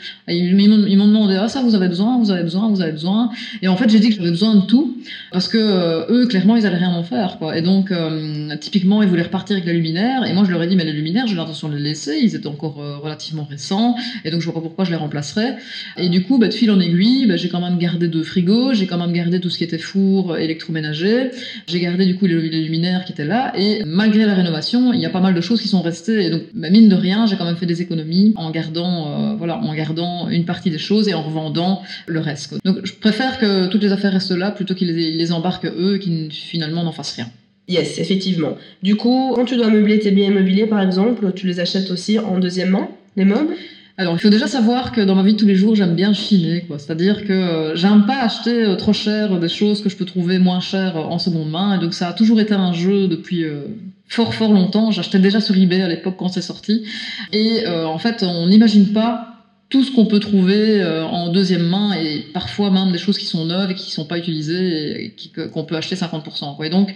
Ça 1.48 1.62
vous 1.62 1.74
avez 1.74 1.88
besoin, 1.88 2.18
vous 2.18 2.30
avez 2.30 2.42
besoin, 2.42 2.68
vous 2.68 2.80
avez 2.80 2.92
besoin. 2.92 3.30
Et 3.62 3.68
en 3.68 3.76
fait, 3.76 3.88
j'ai 3.88 4.00
dit 4.00 4.10
que 4.10 4.16
j'avais 4.16 4.30
besoin 4.30 4.56
de 4.56 4.62
tout 4.62 4.96
parce 5.32 5.48
que 5.48 5.58
euh, 5.58 6.04
eux, 6.10 6.26
clairement, 6.26 6.56
ils 6.56 6.66
allaient 6.66 6.76
rien 6.76 6.92
en 6.92 7.02
faire. 7.02 7.38
Quoi. 7.38 7.56
Et 7.58 7.62
donc, 7.62 7.90
euh, 7.90 8.56
typiquement, 8.60 9.02
ils 9.02 9.08
voulaient 9.08 9.22
repartir 9.22 9.56
avec 9.56 9.66
les 9.66 9.74
luminaires. 9.74 10.24
Et 10.26 10.32
moi, 10.32 10.44
je 10.44 10.50
leur 10.50 10.62
ai 10.62 10.66
dit, 10.66 10.76
mais 10.76 10.84
les 10.84 10.92
luminaires, 10.92 11.26
j'ai 11.26 11.36
l'intention 11.36 11.68
de 11.68 11.76
les 11.76 11.82
laisser. 11.82 12.18
Ils 12.22 12.34
étaient 12.34 12.46
encore 12.46 12.80
euh, 12.80 12.96
relativement 12.98 13.44
récents. 13.44 13.96
Et 14.24 14.30
donc, 14.30 14.40
je 14.40 14.44
vois 14.46 14.54
pas 14.54 14.60
pourquoi 14.60 14.84
je 14.84 14.90
les 14.90 14.96
remplacerais. 14.96 15.56
Et 15.96 16.08
du 16.08 16.22
coup, 16.22 16.38
bah, 16.38 16.48
de 16.48 16.54
fil 16.54 16.70
en 16.70 16.80
aiguille, 16.80 17.26
bah, 17.26 17.36
j'ai 17.36 17.48
quand 17.48 17.60
même 17.60 17.78
gardé 17.78 18.08
deux 18.08 18.22
frigos 18.22 18.72
j'ai 18.72 18.86
quand 18.86 18.98
même 18.98 19.12
gardé 19.12 19.40
tout 19.40 19.50
ce 19.50 19.58
qui 19.58 19.64
était 19.64 19.78
four 19.78 20.36
électroménager, 20.36 21.30
j'ai 21.66 21.80
gardé 21.80 22.06
du 22.06 22.16
coup 22.16 22.26
les, 22.26 22.34
luminaires 22.34 23.04
qui 23.04 23.12
étaient 23.12 23.24
là, 23.24 23.52
et 23.56 23.82
malgré 23.84 24.24
la 24.24 24.34
rénovation, 24.34 24.92
il 24.92 25.00
y 25.00 25.06
a 25.06 25.10
pas 25.10 25.20
mal 25.20 25.34
de 25.34 25.40
choses 25.40 25.60
qui 25.60 25.68
sont 25.68 25.82
restées, 25.82 26.26
et 26.26 26.30
donc 26.30 26.42
bah, 26.54 26.70
mine 26.70 26.88
de 26.88 26.94
rien, 26.94 27.26
j'ai 27.26 27.36
quand 27.36 27.44
même 27.44 27.56
fait 27.56 27.66
des 27.66 27.82
économies 27.82 28.32
en 28.36 28.50
gardant, 28.50 29.36
voilà, 29.36 29.58
en 29.58 29.74
gardant 29.74 30.28
une 30.28 30.44
partie 30.44 30.70
des 30.70 30.78
choses 30.78 31.08
et 31.08 31.14
en 31.14 31.22
revendant 31.34 31.82
le 32.06 32.20
reste. 32.20 32.54
Donc 32.64 32.78
je 32.84 32.92
préfère 32.94 33.38
que 33.38 33.66
toutes 33.66 33.82
les 33.82 33.92
affaires 33.92 34.12
restent 34.12 34.36
là 34.36 34.50
plutôt 34.50 34.74
qu'ils 34.74 34.94
les, 34.94 35.32
embarquent 35.32 35.66
eux 35.66 35.96
et 35.96 35.98
qu'ils 35.98 36.30
finalement 36.32 36.84
n'en 36.84 36.92
fassent 36.92 37.16
rien. 37.16 37.26
Yes, 37.66 37.98
effectivement. 37.98 38.56
Du 38.82 38.96
coup, 38.96 39.32
quand 39.34 39.46
tu 39.46 39.56
dois 39.56 39.70
meubler 39.70 39.98
tes 39.98 40.10
biens 40.10 40.26
immobiliers, 40.26 40.66
par 40.66 40.82
exemple, 40.82 41.32
tu 41.34 41.46
les 41.46 41.60
achètes 41.60 41.90
aussi 41.90 42.18
en 42.18 42.38
deuxième 42.38 42.70
main, 42.70 42.88
les 43.16 43.24
meubles? 43.24 43.54
Alors, 43.96 44.14
il 44.14 44.18
faut 44.18 44.28
déjà 44.28 44.48
savoir 44.48 44.90
que 44.90 45.00
dans 45.00 45.14
ma 45.14 45.22
vie 45.22 45.34
de 45.34 45.38
tous 45.38 45.46
les 45.46 45.54
jours, 45.54 45.76
j'aime 45.76 45.94
bien 45.94 46.12
chiner, 46.12 46.62
quoi. 46.62 46.78
C'est-à-dire 46.78 47.24
que 47.24 47.32
euh, 47.32 47.76
j'aime 47.76 48.06
pas 48.06 48.22
acheter 48.22 48.64
euh, 48.64 48.74
trop 48.74 48.92
cher 48.92 49.38
des 49.38 49.48
choses 49.48 49.82
que 49.82 49.88
je 49.88 49.96
peux 49.96 50.04
trouver 50.04 50.40
moins 50.40 50.58
chères 50.58 50.96
en 50.96 51.20
seconde 51.20 51.50
main. 51.50 51.76
Et 51.76 51.80
donc, 51.80 51.94
ça 51.94 52.08
a 52.08 52.12
toujours 52.12 52.40
été 52.40 52.54
un 52.54 52.72
jeu 52.72 53.06
depuis 53.06 53.44
euh, 53.44 53.62
fort, 54.08 54.34
fort 54.34 54.52
longtemps. 54.52 54.90
J'achetais 54.90 55.20
déjà 55.20 55.40
sur 55.40 55.56
eBay 55.56 55.80
à 55.80 55.88
l'époque 55.88 56.16
quand 56.18 56.28
c'est 56.28 56.42
sorti. 56.42 56.84
Et 57.32 57.66
en 57.66 57.98
fait, 57.98 58.24
on 58.24 58.48
n'imagine 58.48 58.92
pas 58.92 59.33
tout 59.70 59.82
ce 59.82 59.90
qu'on 59.90 60.06
peut 60.06 60.20
trouver 60.20 60.80
euh, 60.80 61.04
en 61.04 61.32
deuxième 61.32 61.66
main 61.66 61.94
et 61.94 62.26
parfois 62.32 62.70
même 62.70 62.92
des 62.92 62.98
choses 62.98 63.18
qui 63.18 63.24
sont 63.24 63.44
neuves 63.46 63.70
et 63.70 63.74
qui 63.74 63.88
ne 63.88 63.94
sont 63.94 64.04
pas 64.04 64.18
utilisées 64.18 65.04
et 65.06 65.16
qu'on 65.52 65.64
peut 65.64 65.74
acheter 65.74 65.96
50%. 65.96 66.56
Quoi. 66.56 66.66
Et 66.66 66.70
donc, 66.70 66.94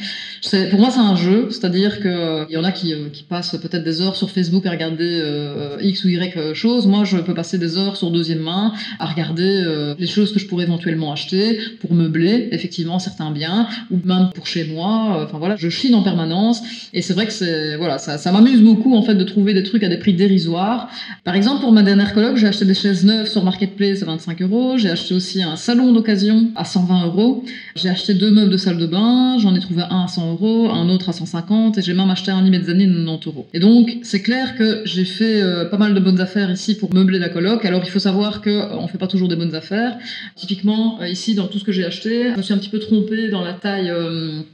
pour 0.70 0.79
moi, 0.79 0.91
c'est 0.91 1.00
un 1.00 1.17
jeu, 1.17 1.49
c'est-à-dire 1.50 2.00
qu'il 2.00 2.47
y 2.50 2.56
en 2.56 2.65
a 2.65 2.70
qui, 2.70 2.93
euh, 2.93 3.09
qui 3.12 3.25
passent 3.25 3.56
peut-être 3.56 3.82
des 3.82 4.00
heures 4.00 4.17
sur 4.17 4.31
Facebook 4.31 4.67
à 4.67 4.70
regarder 4.70 5.20
euh, 5.23 5.79
X 5.81 6.05
ou 6.05 6.09
Y 6.09 6.55
choses. 6.55 6.87
Moi, 6.87 7.05
je 7.05 7.17
peux 7.17 7.35
passer 7.35 7.59
des 7.59 7.79
heures 7.79 7.97
sur 7.97 8.11
deuxième 8.11 8.41
main 8.41 8.73
à 8.99 9.06
regarder 9.06 9.94
les 9.99 10.06
choses 10.06 10.32
que 10.32 10.38
je 10.38 10.47
pourrais 10.47 10.65
éventuellement 10.65 11.12
acheter 11.12 11.59
pour 11.81 11.94
meubler, 11.94 12.49
effectivement, 12.53 12.99
certains 12.99 13.31
biens 13.31 13.67
ou 13.91 13.99
même 14.05 14.31
pour 14.35 14.47
chez 14.47 14.65
moi. 14.65 15.25
Enfin 15.25 15.38
voilà, 15.38 15.56
je 15.56 15.69
chine 15.69 15.94
en 15.94 16.03
permanence 16.03 16.62
et 16.93 17.03
c'est 17.03 17.15
vrai 17.15 17.26
que 17.26 17.32
c'est 17.32 17.76
voilà, 17.76 17.99
ça, 17.99 18.19
ça 18.19 18.31
m'amuse 18.32 18.62
beaucoup 18.62 18.94
en 18.94 19.03
fait 19.03 19.15
de 19.15 19.25
trouver 19.25 19.55
des 19.55 19.62
trucs 19.62 19.82
à 19.82 19.88
des 19.88 19.99
prix 19.99 20.15
dérisoires. 20.15 20.88
Par 21.25 21.35
exemple, 21.35 21.61
pour 21.61 21.73
ma 21.73 21.82
dernière 21.82 22.15
colloque, 22.15 22.37
j'ai 22.37 22.47
acheté 22.47 22.68
des 22.69 22.75
chaises 22.75 23.03
neuves 23.03 23.29
sur 23.29 23.43
Marketplace 23.44 24.03
à 24.03 24.06
25 24.06 24.43
euros. 24.43 24.76
J'ai 24.76 24.91
acheté 24.91 25.15
aussi 25.15 25.43
un 25.43 25.56
salon 25.56 25.91
d'occasion 25.91 26.50
à 26.55 26.67
120 26.67 27.06
euros. 27.06 27.43
J'ai 27.75 27.88
acheté 27.88 28.12
deux 28.12 28.31
meubles 28.31 28.53
de 28.53 28.59
salle 28.59 28.76
de 28.76 28.87
bain. 28.87 29.38
J'en 29.38 29.55
ai 29.55 29.61
trouvé 29.61 29.85
un 29.88 30.05
à 30.05 30.06
100 30.06 30.32
euros, 30.32 30.69
un 30.70 30.91
autre 30.91 31.09
à 31.09 31.15
150 31.15 31.79
et 31.79 31.82
j'ai 31.82 31.94
même 31.94 32.11
acheté 32.11 32.31
un 32.31 32.43
lit 32.43 32.50
mezzanine 32.50 32.91
à 32.91 33.17
90 33.17 33.26
euros. 33.26 33.47
Et 33.55 33.59
donc, 33.59 33.97
c'est 34.03 34.20
clair 34.20 34.55
que 34.55 34.82
j'ai 34.85 35.06
fait 35.06 35.41
euh, 35.41 35.65
pas 35.65 35.79
mal 35.79 35.94
de 35.94 36.00
bonnes 36.00 36.20
affaires 36.20 36.50
ici 36.50 36.76
pour 36.76 36.93
meubler 36.93 37.19
la 37.19 37.31
coloc. 37.31 37.65
Alors, 37.65 37.81
il 37.85 37.91
faut 37.91 37.99
savoir 37.99 38.43
qu'on 38.43 38.50
euh, 38.50 38.82
ne 38.82 38.87
fait 38.87 38.99
pas 38.99 39.06
toujours 39.06 39.29
des 39.29 39.37
bonnes 39.37 39.55
affaires. 39.55 39.97
Typiquement, 40.37 41.00
euh, 41.00 41.09
ici, 41.09 41.35
dans 41.35 41.47
tout 41.47 41.59
ce 41.59 41.65
que 41.65 41.73
j'ai 41.73 41.87
acheté, 41.87 42.32
je 42.32 42.37
me 42.37 42.43
suis 42.43 42.53
un 42.53 42.59
petit 42.59 42.69
peu 42.69 42.81
trompée 42.81 43.31
dans 43.31 43.43
la 43.43 43.55
taille 43.55 43.91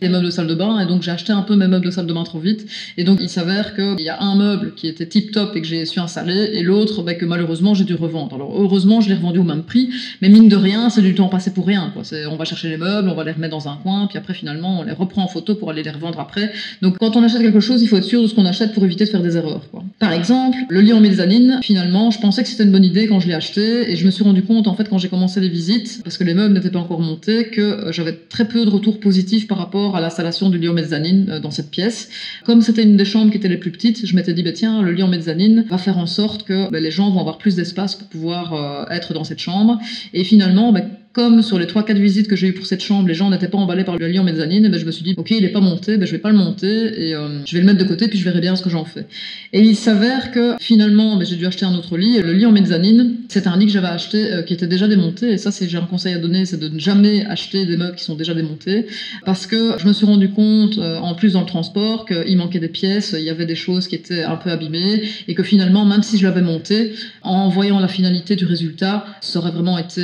des 0.00 0.08
meubles 0.08 0.26
de 0.26 0.30
salle 0.30 0.46
de 0.46 0.54
bain 0.54 0.78
et 0.78 0.86
donc 0.86 1.02
j'ai 1.02 1.10
acheté 1.10 1.32
un 1.32 1.42
peu 1.42 1.56
mes 1.56 1.66
meubles 1.66 1.84
de 1.84 1.90
salle 1.90 2.06
de 2.06 2.12
bain 2.12 2.22
trop 2.22 2.38
vite. 2.38 2.64
Et 2.96 3.02
donc, 3.02 3.18
il 3.20 3.28
s'avère 3.28 3.74
qu'il 3.74 4.04
y 4.04 4.08
a 4.08 4.22
un 4.22 4.36
meuble 4.36 4.74
qui 4.76 4.86
était 4.86 5.06
tip 5.06 5.32
top 5.32 5.56
et 5.56 5.62
que 5.62 5.66
j'ai 5.66 5.84
su 5.84 5.98
installer 5.98 6.50
et 6.52 6.62
l'autre 6.62 7.02
bah, 7.02 7.14
que 7.14 7.24
malheureusement 7.24 7.74
j'ai 7.74 7.84
dû 7.84 7.93
revendre. 7.96 8.34
Alors 8.34 8.52
heureusement, 8.56 9.00
je 9.00 9.08
l'ai 9.08 9.14
revendu 9.14 9.38
au 9.38 9.44
même 9.44 9.62
prix, 9.62 9.90
mais 10.22 10.28
mine 10.28 10.48
de 10.48 10.56
rien, 10.56 10.90
c'est 10.90 11.02
du 11.02 11.14
temps 11.14 11.28
passé 11.28 11.52
pour 11.52 11.66
rien. 11.66 11.92
Quoi. 11.94 12.02
On 12.30 12.36
va 12.36 12.44
chercher 12.44 12.68
les 12.68 12.76
meubles, 12.76 13.08
on 13.08 13.14
va 13.14 13.24
les 13.24 13.32
remettre 13.32 13.52
dans 13.52 13.68
un 13.68 13.76
coin, 13.76 14.06
puis 14.06 14.18
après 14.18 14.34
finalement, 14.34 14.80
on 14.80 14.82
les 14.82 14.92
reprend 14.92 15.22
en 15.24 15.28
photo 15.28 15.54
pour 15.54 15.70
aller 15.70 15.82
les 15.82 15.90
revendre 15.90 16.20
après. 16.20 16.52
Donc 16.82 16.98
quand 16.98 17.16
on 17.16 17.22
achète 17.22 17.42
quelque 17.42 17.60
chose, 17.60 17.82
il 17.82 17.88
faut 17.88 17.96
être 17.96 18.04
sûr 18.04 18.22
de 18.22 18.26
ce 18.26 18.34
qu'on 18.34 18.46
achète 18.46 18.72
pour 18.72 18.84
éviter 18.84 19.04
de 19.04 19.10
faire 19.10 19.22
des 19.22 19.36
erreurs. 19.36 19.68
Quoi. 19.70 19.84
Par 19.98 20.12
exemple, 20.12 20.56
le 20.68 20.80
lit 20.80 20.92
en 20.92 21.00
mezzanine, 21.00 21.60
finalement, 21.62 22.10
je 22.10 22.20
pensais 22.20 22.42
que 22.42 22.48
c'était 22.48 22.64
une 22.64 22.72
bonne 22.72 22.84
idée 22.84 23.06
quand 23.06 23.20
je 23.20 23.28
l'ai 23.28 23.34
acheté, 23.34 23.90
et 23.90 23.96
je 23.96 24.04
me 24.06 24.10
suis 24.10 24.24
rendu 24.24 24.42
compte 24.42 24.68
en 24.68 24.74
fait 24.74 24.88
quand 24.88 24.98
j'ai 24.98 25.08
commencé 25.08 25.40
les 25.40 25.48
visites, 25.48 26.00
parce 26.02 26.18
que 26.18 26.24
les 26.24 26.34
meubles 26.34 26.54
n'étaient 26.54 26.70
pas 26.70 26.78
encore 26.78 27.00
montés, 27.00 27.48
que 27.48 27.60
euh, 27.60 27.92
j'avais 27.92 28.12
très 28.12 28.46
peu 28.46 28.64
de 28.64 28.70
retours 28.70 29.00
positifs 29.00 29.46
par 29.46 29.58
rapport 29.58 29.96
à 29.96 30.00
l'installation 30.00 30.50
du 30.50 30.58
lit 30.58 30.68
en 30.68 30.74
mezzanine 30.74 31.26
euh, 31.30 31.40
dans 31.40 31.50
cette 31.50 31.70
pièce. 31.70 32.08
Comme 32.44 32.62
c'était 32.62 32.82
une 32.82 32.96
des 32.96 33.04
chambres 33.04 33.30
qui 33.30 33.36
était 33.36 33.48
les 33.48 33.56
plus 33.56 33.70
petites, 33.70 34.06
je 34.06 34.16
m'étais 34.16 34.34
dit 34.34 34.42
bah, 34.42 34.52
tiens, 34.52 34.82
le 34.82 34.92
lit 34.92 35.02
en 35.02 35.08
mezzanine 35.08 35.64
va 35.68 35.78
faire 35.78 35.98
en 35.98 36.06
sorte 36.06 36.44
que 36.44 36.70
bah, 36.70 36.80
les 36.80 36.90
gens 36.90 37.10
vont 37.10 37.20
avoir 37.20 37.38
plus 37.38 37.56
d'espace 37.56 37.83
pour 37.92 38.08
pouvoir 38.08 38.54
euh, 38.54 38.84
être 38.90 39.12
dans 39.12 39.24
cette 39.24 39.38
chambre. 39.38 39.78
Et 40.12 40.24
finalement, 40.24 40.72
bah, 40.72 40.80
comme 41.14 41.42
sur 41.42 41.60
les 41.60 41.66
3-4 41.66 41.94
visites 41.94 42.26
que 42.26 42.34
j'ai 42.34 42.48
eues 42.48 42.52
pour 42.52 42.66
cette 42.66 42.82
chambre, 42.82 43.06
les 43.06 43.14
gens 43.14 43.30
n'étaient 43.30 43.48
pas 43.48 43.56
emballés 43.56 43.84
par 43.84 43.96
le 43.96 44.08
lit 44.08 44.18
en 44.18 44.24
mezzanine, 44.24 44.64
et 44.64 44.68
ben 44.68 44.80
je 44.80 44.84
me 44.84 44.90
suis 44.90 45.04
dit, 45.04 45.14
ok, 45.16 45.30
il 45.30 45.42
n'est 45.42 45.48
pas 45.48 45.60
monté, 45.60 45.96
ben 45.96 46.06
je 46.06 46.10
vais 46.10 46.18
pas 46.18 46.30
le 46.30 46.36
monter, 46.36 47.08
et 47.08 47.14
euh, 47.14 47.28
je 47.46 47.54
vais 47.54 47.60
le 47.60 47.66
mettre 47.66 47.78
de 47.78 47.88
côté, 47.88 48.08
puis 48.08 48.18
je 48.18 48.24
verrai 48.24 48.40
bien 48.40 48.56
ce 48.56 48.62
que 48.62 48.68
j'en 48.68 48.84
fais. 48.84 49.06
Et 49.52 49.60
il 49.60 49.76
s'avère 49.76 50.32
que 50.32 50.56
finalement, 50.60 51.16
ben, 51.16 51.24
j'ai 51.24 51.36
dû 51.36 51.46
acheter 51.46 51.64
un 51.66 51.74
autre 51.74 51.96
lit. 51.96 52.18
Le 52.20 52.32
lit 52.32 52.46
en 52.46 52.52
mezzanine, 52.52 53.14
c'est 53.28 53.46
un 53.46 53.56
lit 53.56 53.66
que 53.66 53.72
j'avais 53.72 53.86
acheté 53.86 54.32
euh, 54.32 54.42
qui 54.42 54.54
était 54.54 54.66
déjà 54.66 54.88
démonté, 54.88 55.30
et 55.30 55.38
ça, 55.38 55.50
j'ai 55.52 55.78
un 55.78 55.82
conseil 55.82 56.14
à 56.14 56.18
donner, 56.18 56.46
c'est 56.46 56.58
de 56.58 56.68
ne 56.68 56.80
jamais 56.80 57.24
acheter 57.26 57.64
des 57.64 57.76
meubles 57.76 57.94
qui 57.94 58.04
sont 58.04 58.16
déjà 58.16 58.34
démontés, 58.34 58.86
parce 59.24 59.46
que 59.46 59.74
je 59.78 59.86
me 59.86 59.92
suis 59.92 60.06
rendu 60.06 60.30
compte, 60.30 60.78
euh, 60.78 60.98
en 60.98 61.14
plus 61.14 61.34
dans 61.34 61.42
le 61.42 61.46
transport, 61.46 62.06
qu'il 62.06 62.36
manquait 62.36 62.58
des 62.58 62.68
pièces, 62.68 63.14
il 63.16 63.24
y 63.24 63.30
avait 63.30 63.46
des 63.46 63.54
choses 63.54 63.86
qui 63.86 63.94
étaient 63.94 64.24
un 64.24 64.36
peu 64.36 64.50
abîmées, 64.50 65.02
et 65.28 65.34
que 65.34 65.44
finalement, 65.44 65.84
même 65.84 66.02
si 66.02 66.18
je 66.18 66.24
l'avais 66.24 66.42
monté, 66.42 66.92
en 67.22 67.48
voyant 67.50 67.78
la 67.78 67.88
finalité 67.88 68.34
du 68.34 68.46
résultat, 68.46 69.06
ça 69.20 69.38
aurait 69.38 69.52
vraiment 69.52 69.78
été 69.78 70.02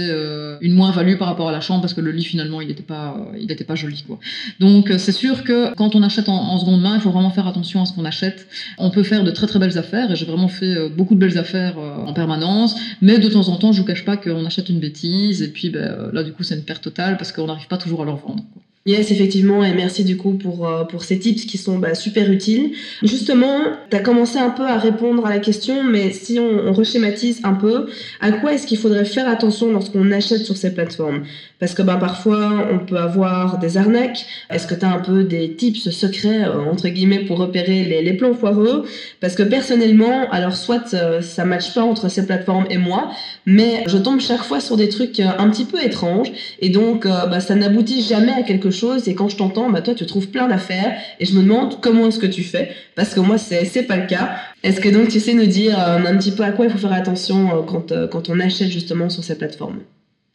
une 0.60 0.74
par 1.18 1.28
rapport 1.28 1.48
à 1.48 1.52
la 1.52 1.60
chambre 1.60 1.80
parce 1.80 1.94
que 1.94 2.00
le 2.00 2.10
lit 2.10 2.24
finalement 2.24 2.60
il 2.60 2.68
n'était 2.68 2.82
pas, 2.82 3.16
euh, 3.16 3.38
il 3.38 3.50
était 3.50 3.64
pas 3.64 3.74
joli 3.74 4.02
quoi. 4.06 4.18
Donc 4.58 4.90
euh, 4.90 4.98
c'est 4.98 5.12
sûr 5.12 5.44
que 5.44 5.74
quand 5.74 5.94
on 5.94 6.02
achète 6.02 6.28
en, 6.28 6.58
seconde 6.58 6.80
main, 6.80 6.94
il 6.94 7.00
faut 7.00 7.10
vraiment 7.10 7.30
faire 7.30 7.46
attention 7.46 7.82
à 7.82 7.86
ce 7.86 7.92
qu'on 7.92 8.04
achète. 8.04 8.46
On 8.78 8.90
peut 8.90 9.02
faire 9.02 9.24
de 9.24 9.30
très 9.30 9.46
très 9.46 9.58
belles 9.58 9.78
affaires 9.78 10.10
et 10.10 10.16
j'ai 10.16 10.26
vraiment 10.26 10.48
fait 10.48 10.76
euh, 10.76 10.88
beaucoup 10.88 11.14
de 11.14 11.20
belles 11.20 11.38
affaires 11.38 11.78
en 11.78 12.12
permanence, 12.12 12.76
mais 13.00 13.18
de 13.18 13.28
temps 13.28 13.48
en 13.48 13.56
temps 13.56 13.72
je 13.72 13.80
vous 13.80 13.86
cache 13.86 14.04
pas 14.04 14.16
qu'on 14.16 14.44
achète 14.44 14.68
une 14.68 14.80
bêtise 14.80 15.42
et 15.42 15.48
puis 15.48 15.70
ben, 15.70 16.10
là 16.12 16.22
du 16.22 16.32
coup 16.32 16.42
c'est 16.42 16.54
une 16.54 16.64
perte 16.64 16.82
totale 16.82 17.16
parce 17.16 17.32
qu'on 17.32 17.46
n'arrive 17.46 17.68
pas 17.68 17.78
toujours 17.78 18.02
à 18.02 18.04
leur 18.04 18.16
vendre. 18.16 18.44
Yes, 18.90 19.12
effectivement, 19.12 19.62
et 19.62 19.72
merci 19.72 20.02
du 20.02 20.16
coup 20.16 20.32
pour, 20.32 20.66
euh, 20.66 20.82
pour 20.82 21.04
ces 21.04 21.16
tips 21.20 21.44
qui 21.44 21.58
sont 21.58 21.78
bah, 21.78 21.94
super 21.94 22.32
utiles. 22.32 22.72
Justement, 23.04 23.58
tu 23.88 23.96
as 23.96 24.00
commencé 24.00 24.36
un 24.36 24.50
peu 24.50 24.64
à 24.64 24.78
répondre 24.78 25.24
à 25.24 25.30
la 25.30 25.38
question, 25.38 25.84
mais 25.84 26.10
si 26.10 26.40
on, 26.40 26.66
on 26.66 26.72
reschématise 26.72 27.40
un 27.44 27.52
peu, 27.52 27.86
à 28.20 28.32
quoi 28.32 28.52
est-ce 28.52 28.66
qu'il 28.66 28.78
faudrait 28.78 29.04
faire 29.04 29.28
attention 29.28 29.70
lorsqu'on 29.70 30.10
achète 30.10 30.44
sur 30.44 30.56
ces 30.56 30.74
plateformes? 30.74 31.22
Parce 31.60 31.74
que 31.74 31.82
bah, 31.82 31.98
parfois, 32.00 32.66
on 32.72 32.80
peut 32.80 32.96
avoir 32.96 33.58
des 33.58 33.76
arnaques. 33.76 34.26
Est-ce 34.50 34.66
que 34.66 34.74
tu 34.74 34.84
as 34.84 34.92
un 34.92 34.98
peu 34.98 35.22
des 35.22 35.54
tips 35.54 35.90
secrets, 35.90 36.42
euh, 36.46 36.58
entre 36.68 36.88
guillemets, 36.88 37.20
pour 37.26 37.38
repérer 37.38 37.84
les, 37.84 38.02
les 38.02 38.14
plans 38.14 38.34
foireux? 38.34 38.86
Parce 39.20 39.36
que 39.36 39.44
personnellement, 39.44 40.28
alors 40.32 40.56
soit 40.56 40.94
euh, 40.94 41.20
ça 41.20 41.44
matche 41.44 41.74
pas 41.74 41.82
entre 41.82 42.08
ces 42.08 42.26
plateformes 42.26 42.66
et 42.70 42.78
moi, 42.78 43.12
mais 43.46 43.84
je 43.86 43.98
tombe 43.98 44.20
chaque 44.20 44.42
fois 44.42 44.58
sur 44.58 44.76
des 44.76 44.88
trucs 44.88 45.20
un 45.20 45.48
petit 45.50 45.64
peu 45.64 45.80
étranges, 45.80 46.32
et 46.60 46.70
donc 46.70 47.06
bah, 47.06 47.40
ça 47.40 47.54
n'aboutit 47.54 48.02
jamais 48.02 48.32
à 48.32 48.42
quelque 48.42 48.70
chose 48.70 48.79
et 49.06 49.14
quand 49.14 49.28
je 49.28 49.36
t'entends, 49.36 49.70
bah 49.70 49.82
toi 49.82 49.94
tu 49.94 50.06
trouves 50.06 50.28
plein 50.28 50.48
d'affaires 50.48 50.96
et 51.18 51.24
je 51.24 51.34
me 51.34 51.42
demande 51.42 51.80
comment 51.80 52.06
est-ce 52.06 52.18
que 52.18 52.26
tu 52.26 52.42
fais 52.42 52.70
parce 52.94 53.14
que 53.14 53.20
moi 53.20 53.38
c'est 53.38 53.64
c'est 53.64 53.84
pas 53.84 53.96
le 53.96 54.06
cas. 54.06 54.36
Est-ce 54.62 54.80
que 54.80 54.88
donc 54.88 55.08
tu 55.08 55.20
sais 55.20 55.34
nous 55.34 55.46
dire 55.46 55.78
euh, 55.78 55.98
un 55.98 56.16
petit 56.16 56.32
peu 56.32 56.42
à 56.42 56.52
quoi 56.52 56.66
il 56.66 56.70
faut 56.70 56.78
faire 56.78 56.92
attention 56.92 57.48
euh, 57.50 57.62
quand 57.62 57.92
euh, 57.92 58.06
quand 58.08 58.28
on 58.28 58.40
achète 58.40 58.70
justement 58.70 59.08
sur 59.08 59.24
ces 59.24 59.36
plateformes? 59.36 59.80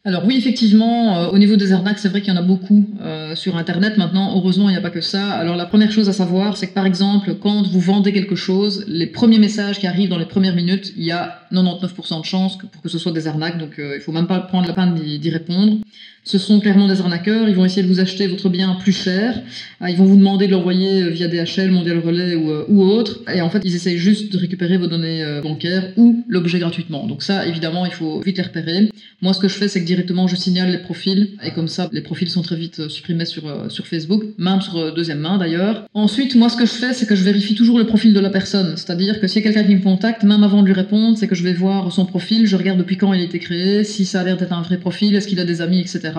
Alors 0.07 0.23
oui, 0.23 0.37
effectivement, 0.37 1.29
au 1.31 1.39
niveau 1.39 1.55
des 1.55 1.73
arnaques, 1.73 1.97
c'est 1.97 2.09
vrai 2.09 2.21
qu'il 2.21 2.31
y 2.31 2.37
en 2.37 2.39
a 2.39 2.43
beaucoup 2.43 2.85
sur 3.33 3.57
Internet 3.57 3.97
maintenant. 3.97 4.35
Heureusement, 4.37 4.69
il 4.69 4.73
n'y 4.73 4.77
a 4.77 4.81
pas 4.81 4.91
que 4.91 5.01
ça. 5.01 5.31
Alors 5.31 5.55
la 5.55 5.65
première 5.65 5.91
chose 5.91 6.07
à 6.09 6.13
savoir, 6.13 6.57
c'est 6.57 6.67
que 6.67 6.75
par 6.75 6.85
exemple, 6.85 7.33
quand 7.41 7.65
vous 7.65 7.79
vendez 7.79 8.13
quelque 8.13 8.35
chose, 8.35 8.85
les 8.87 9.07
premiers 9.07 9.39
messages 9.39 9.79
qui 9.79 9.87
arrivent 9.87 10.09
dans 10.09 10.19
les 10.19 10.27
premières 10.27 10.55
minutes, 10.55 10.93
il 10.95 11.05
y 11.05 11.11
a 11.11 11.39
99% 11.51 12.19
de 12.19 12.25
chances 12.25 12.55
pour 12.55 12.83
que 12.83 12.87
ce 12.87 12.99
soit 12.99 13.13
des 13.13 13.25
arnaques. 13.25 13.57
Donc 13.57 13.79
il 13.79 13.99
faut 13.99 14.11
même 14.11 14.27
pas 14.27 14.41
prendre 14.41 14.67
la 14.67 14.75
peine 14.75 14.93
d'y 14.93 15.29
répondre 15.31 15.77
ce 16.25 16.39
sont 16.39 16.59
clairement 16.59 16.87
des 16.87 16.99
arnaqueurs. 16.99 17.47
Ils 17.47 17.55
vont 17.55 17.65
essayer 17.65 17.83
de 17.83 17.87
vous 17.87 17.99
acheter 17.99 18.25
votre 18.25 18.49
bien 18.49 18.73
plus 18.73 18.91
cher. 18.91 19.41
Ah, 19.79 19.91
ils 19.91 19.95
vont 19.95 20.05
vous 20.05 20.17
demander 20.17 20.47
de 20.47 20.51
l'envoyer 20.51 21.03
euh, 21.03 21.09
via 21.09 21.27
DHL, 21.27 21.69
Mondial 21.69 21.99
Relais 21.99 22.33
ou, 22.33 22.49
euh, 22.49 22.65
ou, 22.67 22.81
autre. 22.83 23.19
Et 23.33 23.41
en 23.41 23.49
fait, 23.51 23.61
ils 23.63 23.75
essayent 23.75 23.99
juste 23.99 24.33
de 24.33 24.37
récupérer 24.37 24.77
vos 24.77 24.87
données 24.87 25.23
euh, 25.23 25.41
bancaires 25.41 25.91
ou 25.97 26.25
l'objet 26.27 26.57
gratuitement. 26.57 27.05
Donc 27.05 27.21
ça, 27.21 27.45
évidemment, 27.45 27.85
il 27.85 27.91
faut 27.91 28.21
vite 28.21 28.37
les 28.37 28.43
repérer. 28.43 28.89
Moi, 29.21 29.33
ce 29.33 29.39
que 29.39 29.47
je 29.47 29.53
fais, 29.53 29.67
c'est 29.67 29.81
que 29.81 29.85
directement, 29.85 30.27
je 30.27 30.35
signale 30.35 30.71
les 30.71 30.79
profils. 30.79 31.37
Et 31.43 31.51
comme 31.51 31.67
ça, 31.67 31.89
les 31.93 32.01
profils 32.01 32.29
sont 32.29 32.41
très 32.41 32.55
vite 32.55 32.89
supprimés 32.89 33.25
sur, 33.25 33.71
sur 33.71 33.85
Facebook, 33.85 34.23
même 34.39 34.61
sur 34.61 34.93
deuxième 34.93 35.19
main 35.19 35.37
d'ailleurs. 35.37 35.85
Ensuite, 35.93 36.35
moi, 36.35 36.49
ce 36.49 36.57
que 36.57 36.65
je 36.65 36.71
fais, 36.71 36.93
c'est 36.93 37.05
que 37.05 37.15
je 37.15 37.23
vérifie 37.23 37.53
toujours 37.53 37.77
le 37.77 37.85
profil 37.85 38.13
de 38.13 38.19
la 38.19 38.31
personne. 38.31 38.75
C'est-à-dire 38.77 39.19
que 39.19 39.25
a 39.25 39.41
quelqu'un 39.41 39.63
qui 39.63 39.75
me 39.75 39.81
contacte, 39.81 40.23
même 40.23 40.43
avant 40.43 40.61
de 40.61 40.67
lui 40.67 40.73
répondre, 40.73 41.17
c'est 41.17 41.27
que 41.27 41.35
je 41.35 41.43
vais 41.43 41.53
voir 41.53 41.91
son 41.91 42.05
profil, 42.05 42.47
je 42.47 42.55
regarde 42.55 42.79
depuis 42.79 42.97
quand 42.97 43.13
il 43.13 43.21
a 43.21 43.23
été 43.23 43.39
créé, 43.39 43.83
si 43.83 44.05
ça 44.05 44.21
a 44.21 44.23
l'air 44.23 44.37
d'être 44.37 44.53
un 44.53 44.61
vrai 44.61 44.77
profil, 44.77 45.15
est-ce 45.15 45.27
qu'il 45.27 45.39
a 45.39 45.45
des 45.45 45.61
amis, 45.61 45.79
etc. 45.79 46.14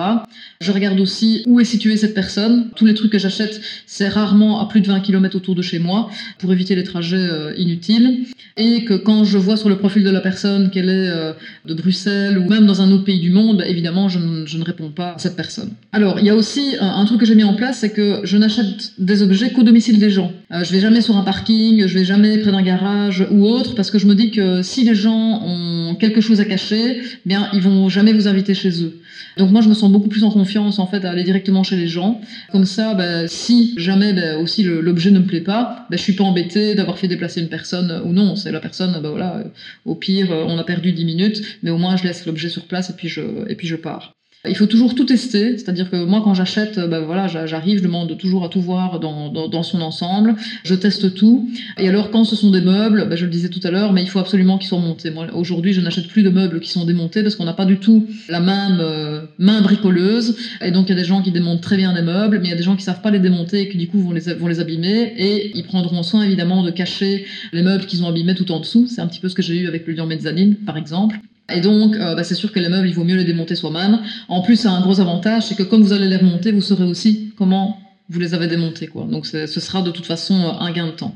Je 0.59 0.71
regarde 0.71 0.99
aussi 0.99 1.43
où 1.45 1.59
est 1.59 1.65
située 1.65 1.97
cette 1.97 2.13
personne. 2.13 2.69
Tous 2.75 2.85
les 2.85 2.93
trucs 2.93 3.11
que 3.11 3.19
j'achète, 3.19 3.61
c'est 3.85 4.07
rarement 4.07 4.59
à 4.59 4.67
plus 4.67 4.81
de 4.81 4.87
20 4.87 5.01
km 5.01 5.35
autour 5.35 5.55
de 5.55 5.61
chez 5.61 5.79
moi 5.79 6.09
pour 6.39 6.51
éviter 6.51 6.75
les 6.75 6.83
trajets 6.83 7.15
euh, 7.17 7.53
inutiles. 7.57 8.25
Et 8.59 8.85
que 8.85 8.95
quand 8.95 9.23
je 9.23 9.37
vois 9.37 9.55
sur 9.55 9.69
le 9.69 9.77
profil 9.77 10.03
de 10.03 10.09
la 10.09 10.19
personne 10.19 10.71
qu'elle 10.71 10.89
est 10.89 11.09
euh, 11.09 11.33
de 11.65 11.75
Bruxelles 11.75 12.39
ou 12.39 12.49
même 12.49 12.65
dans 12.65 12.81
un 12.81 12.91
autre 12.91 13.03
pays 13.03 13.19
du 13.19 13.29
monde, 13.29 13.63
évidemment, 13.67 14.09
je, 14.09 14.17
ne 14.17 14.63
réponds 14.63 14.89
pas 14.89 15.13
à 15.13 15.19
cette 15.19 15.35
personne. 15.35 15.69
Alors, 15.91 16.19
il 16.19 16.25
y 16.25 16.29
a 16.31 16.35
aussi 16.35 16.75
un, 16.79 17.05
truc 17.05 17.19
que 17.19 17.25
j'ai 17.25 17.35
mis 17.35 17.43
en 17.43 17.53
place, 17.53 17.79
c'est 17.79 17.91
que 17.91 18.21
je 18.23 18.35
n'achète 18.35 18.93
des 18.97 19.21
objets 19.21 19.51
qu'au 19.51 19.63
domicile 19.63 19.99
des 19.99 20.09
gens. 20.09 20.31
Euh, 20.51 20.63
je 20.63 20.71
vais 20.71 20.79
jamais 20.79 21.01
sur 21.01 21.17
un 21.17 21.23
parking, 21.23 21.85
je 21.85 21.93
vais 21.93 22.05
jamais 22.05 22.39
près 22.39 22.51
d'un 22.51 22.63
garage 22.63 23.27
ou 23.29 23.45
autre, 23.45 23.75
parce 23.75 23.91
que 23.91 23.99
je 23.99 24.07
me 24.07 24.15
dis 24.15 24.31
que 24.31 24.63
si 24.63 24.83
les 24.83 24.95
gens 24.95 25.41
ont 25.45 25.95
quelque 25.95 26.21
chose 26.21 26.41
à 26.41 26.45
cacher, 26.45 27.01
eh 27.03 27.19
bien, 27.25 27.49
ils 27.53 27.61
vont 27.61 27.89
jamais 27.89 28.13
vous 28.13 28.27
inviter 28.27 28.55
chez 28.55 28.83
eux. 28.83 28.99
Donc 29.37 29.51
moi, 29.51 29.61
je 29.61 29.69
me 29.69 29.73
sens 29.73 29.91
beaucoup 29.91 30.09
plus 30.09 30.23
en 30.23 30.31
confiance 30.31 30.79
en 30.79 30.87
fait 30.87 31.05
à 31.05 31.11
aller 31.11 31.23
directement 31.23 31.63
chez 31.63 31.75
les 31.75 31.87
gens. 31.87 32.21
Comme 32.51 32.65
ça, 32.65 32.93
bah, 32.93 33.27
si 33.27 33.73
jamais 33.77 34.13
bah, 34.13 34.37
aussi 34.37 34.63
l'objet 34.63 35.11
ne 35.11 35.19
me 35.19 35.25
plaît 35.25 35.41
pas, 35.41 35.85
bah, 35.89 35.97
je 35.97 36.01
suis 36.01 36.13
pas 36.13 36.23
embêtée 36.23 36.75
d'avoir 36.75 36.97
fait 36.97 37.07
déplacer 37.07 37.41
une 37.41 37.49
personne 37.49 38.01
ou 38.05 38.13
non. 38.13 38.35
C'est 38.35 38.51
la 38.51 38.59
personne, 38.59 38.99
bah, 39.01 39.09
voilà, 39.09 39.43
au 39.85 39.95
pire, 39.95 40.29
on 40.31 40.57
a 40.57 40.63
perdu 40.63 40.91
10 40.91 41.05
minutes, 41.05 41.41
mais 41.63 41.69
au 41.69 41.77
moins 41.77 41.97
je 41.97 42.03
laisse 42.03 42.25
l'objet 42.25 42.49
sur 42.49 42.65
place 42.65 42.89
et 42.89 42.93
puis 42.93 43.09
je, 43.09 43.21
et 43.49 43.55
puis 43.55 43.67
je 43.67 43.75
pars. 43.75 44.13
Il 44.49 44.55
faut 44.55 44.65
toujours 44.65 44.95
tout 44.95 45.05
tester, 45.05 45.57
c'est-à-dire 45.57 45.89
que 45.89 46.03
moi 46.03 46.21
quand 46.23 46.33
j'achète, 46.33 46.79
ben 46.79 46.99
voilà, 46.99 47.27
j'arrive, 47.27 47.79
je 47.79 47.83
demande 47.83 48.17
toujours 48.17 48.43
à 48.43 48.49
tout 48.49 48.61
voir 48.61 48.99
dans, 48.99 49.29
dans, 49.29 49.63
son 49.63 49.81
ensemble, 49.81 50.35
je 50.63 50.75
teste 50.75 51.13
tout. 51.13 51.49
Et 51.77 51.87
alors 51.87 52.11
quand 52.11 52.23
ce 52.23 52.35
sont 52.35 52.51
des 52.51 52.61
meubles, 52.61 53.07
ben 53.09 53.15
je 53.15 53.25
le 53.25 53.31
disais 53.31 53.49
tout 53.49 53.59
à 53.63 53.71
l'heure, 53.71 53.93
mais 53.93 54.03
il 54.03 54.09
faut 54.09 54.19
absolument 54.19 54.57
qu'ils 54.57 54.67
soient 54.67 54.79
montés. 54.79 55.11
Moi 55.11 55.27
aujourd'hui 55.33 55.73
je 55.73 55.81
n'achète 55.81 56.07
plus 56.07 56.23
de 56.23 56.29
meubles 56.29 56.59
qui 56.59 56.69
sont 56.69 56.85
démontés 56.85 57.23
parce 57.23 57.35
qu'on 57.35 57.45
n'a 57.45 57.53
pas 57.53 57.65
du 57.65 57.77
tout 57.77 58.07
la 58.29 58.39
même 58.39 58.79
euh, 58.79 59.21
main 59.37 59.61
bricoleuse. 59.61 60.37
Et 60.61 60.71
donc 60.71 60.87
il 60.87 60.89
y 60.89 60.93
a 60.93 61.01
des 61.01 61.07
gens 61.07 61.21
qui 61.21 61.31
démontent 61.31 61.61
très 61.61 61.77
bien 61.77 61.93
des 61.93 62.01
meubles, 62.01 62.39
mais 62.39 62.47
il 62.47 62.51
y 62.51 62.53
a 62.53 62.57
des 62.57 62.63
gens 62.63 62.75
qui 62.75 62.83
savent 62.83 63.01
pas 63.01 63.11
les 63.11 63.19
démonter 63.19 63.61
et 63.61 63.69
qui 63.69 63.77
du 63.77 63.87
coup 63.87 63.99
vont 64.01 64.11
les, 64.11 64.33
vont 64.33 64.47
les 64.47 64.59
abîmer. 64.59 65.13
Et 65.17 65.57
ils 65.57 65.63
prendront 65.63 66.03
soin 66.03 66.23
évidemment 66.23 66.63
de 66.63 66.71
cacher 66.71 67.25
les 67.53 67.61
meubles 67.61 67.85
qu'ils 67.85 68.03
ont 68.03 68.07
abîmés 68.07 68.35
tout 68.35 68.51
en 68.51 68.59
dessous. 68.59 68.87
C'est 68.87 69.01
un 69.01 69.07
petit 69.07 69.19
peu 69.19 69.29
ce 69.29 69.35
que 69.35 69.41
j'ai 69.41 69.55
eu 69.55 69.67
avec 69.67 69.87
le 69.87 69.93
lion 69.93 70.05
mezzanine 70.05 70.55
par 70.55 70.77
exemple. 70.77 71.19
Et 71.53 71.61
donc, 71.61 71.95
euh, 71.95 72.15
bah, 72.15 72.23
c'est 72.23 72.35
sûr 72.35 72.51
que 72.51 72.59
les 72.59 72.69
meubles, 72.69 72.87
il 72.87 72.93
vaut 72.93 73.05
mieux 73.05 73.15
les 73.15 73.23
démonter 73.23 73.55
soi-même. 73.55 73.99
En 74.27 74.41
plus, 74.41 74.57
c'est 74.57 74.67
un 74.67 74.81
gros 74.81 74.99
avantage, 74.99 75.43
c'est 75.47 75.55
que 75.55 75.63
comme 75.63 75.81
vous 75.81 75.93
allez 75.93 76.07
les 76.07 76.17
remonter, 76.17 76.51
vous 76.51 76.61
saurez 76.61 76.83
aussi 76.83 77.33
comment 77.37 77.79
vous 78.09 78.19
les 78.19 78.33
avez 78.33 78.47
démontés, 78.47 78.87
quoi. 78.87 79.05
Donc, 79.05 79.25
ce 79.25 79.47
sera 79.47 79.81
de 79.81 79.91
toute 79.91 80.05
façon 80.05 80.35
euh, 80.35 80.51
un 80.59 80.71
gain 80.71 80.87
de 80.87 80.91
temps. 80.91 81.13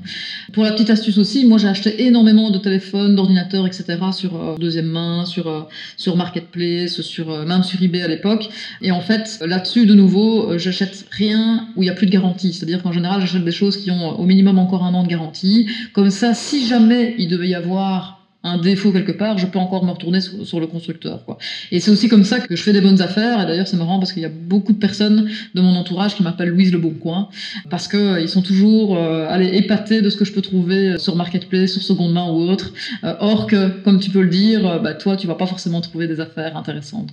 Pour 0.53 0.63
la 0.63 0.71
petite 0.71 0.89
astuce 0.89 1.17
aussi, 1.17 1.45
moi, 1.45 1.57
j'ai 1.57 1.67
acheté 1.67 2.03
énormément 2.05 2.49
de 2.49 2.57
téléphones, 2.59 3.15
d'ordinateurs, 3.15 3.65
etc. 3.65 3.97
sur 4.13 4.35
euh, 4.35 4.57
deuxième 4.57 4.87
main, 4.87 5.25
sur 5.25 5.69
sur 5.97 6.15
Marketplace, 6.15 7.01
sur 7.01 7.45
même 7.45 7.63
sur 7.63 7.81
eBay 7.81 8.01
à 8.01 8.07
l'époque. 8.07 8.49
Et 8.81 8.91
en 8.91 9.01
fait, 9.01 9.37
là-dessus, 9.45 9.85
de 9.85 9.93
nouveau, 9.93 10.57
j'achète 10.57 11.07
rien 11.11 11.67
où 11.75 11.83
il 11.83 11.87
y 11.87 11.89
a 11.89 11.93
plus 11.93 12.07
de 12.07 12.11
garantie. 12.11 12.53
C'est-à-dire 12.53 12.81
qu'en 12.83 12.93
général, 12.93 13.19
j'achète 13.19 13.43
des 13.43 13.51
choses 13.51 13.77
qui 13.77 13.91
ont 13.91 14.17
au 14.17 14.25
minimum 14.25 14.59
encore 14.59 14.83
un 14.83 14.93
an 14.93 15.03
de 15.03 15.09
garantie. 15.09 15.69
Comme 15.93 16.09
ça, 16.09 16.33
si 16.33 16.65
jamais 16.65 17.15
il 17.17 17.27
devait 17.27 17.49
y 17.49 17.55
avoir 17.55 18.20
un 18.43 18.57
défaut 18.57 18.91
quelque 18.91 19.11
part, 19.11 19.37
je 19.37 19.45
peux 19.45 19.59
encore 19.59 19.85
me 19.85 19.91
retourner 19.91 20.19
sur, 20.19 20.59
le 20.59 20.67
constructeur. 20.67 21.25
Quoi. 21.25 21.37
Et 21.71 21.79
c'est 21.79 21.91
aussi 21.91 22.09
comme 22.09 22.23
ça 22.23 22.39
que 22.39 22.55
je 22.55 22.61
fais 22.61 22.73
des 22.73 22.81
bonnes 22.81 23.01
affaires. 23.01 23.41
Et 23.41 23.45
d'ailleurs, 23.45 23.67
c'est 23.67 23.77
marrant 23.77 23.99
parce 23.99 24.13
qu'il 24.13 24.23
y 24.23 24.25
a 24.25 24.29
beaucoup 24.29 24.73
de 24.73 24.79
personnes 24.79 25.29
de 25.53 25.61
mon 25.61 25.75
entourage 25.75 26.15
qui 26.15 26.23
m'appellent 26.23 26.49
Louise 26.49 26.71
Le 26.71 26.79
Bon 26.79 26.91
Coin 26.91 27.29
parce 27.69 27.87
que 27.87 27.97
euh, 27.97 28.27
sont 28.27 28.41
toujours 28.41 28.97
euh, 28.97 29.27
allez, 29.29 29.57
épatés 29.57 30.01
de 30.01 30.09
ce 30.09 30.17
que 30.17 30.25
je 30.25 30.31
peux 30.31 30.41
trouver 30.41 30.97
sur 30.97 31.15
Marketplace, 31.15 31.73
sur 31.73 31.83
seconde 31.83 32.13
main 32.13 32.29
ou 32.31 32.49
autre. 32.49 32.73
Euh, 33.03 33.13
or 33.19 33.45
que, 33.45 33.67
comme 33.83 33.99
tu 33.99 34.09
peux 34.09 34.21
le 34.21 34.29
dire, 34.29 34.81
bah, 34.81 34.93
toi, 34.93 35.17
tu 35.17 35.27
vas 35.27 35.35
pas 35.35 35.47
forcément 35.47 35.81
trouver 35.81 36.07
des 36.07 36.19
affaires 36.19 36.57
intéressantes. 36.57 37.09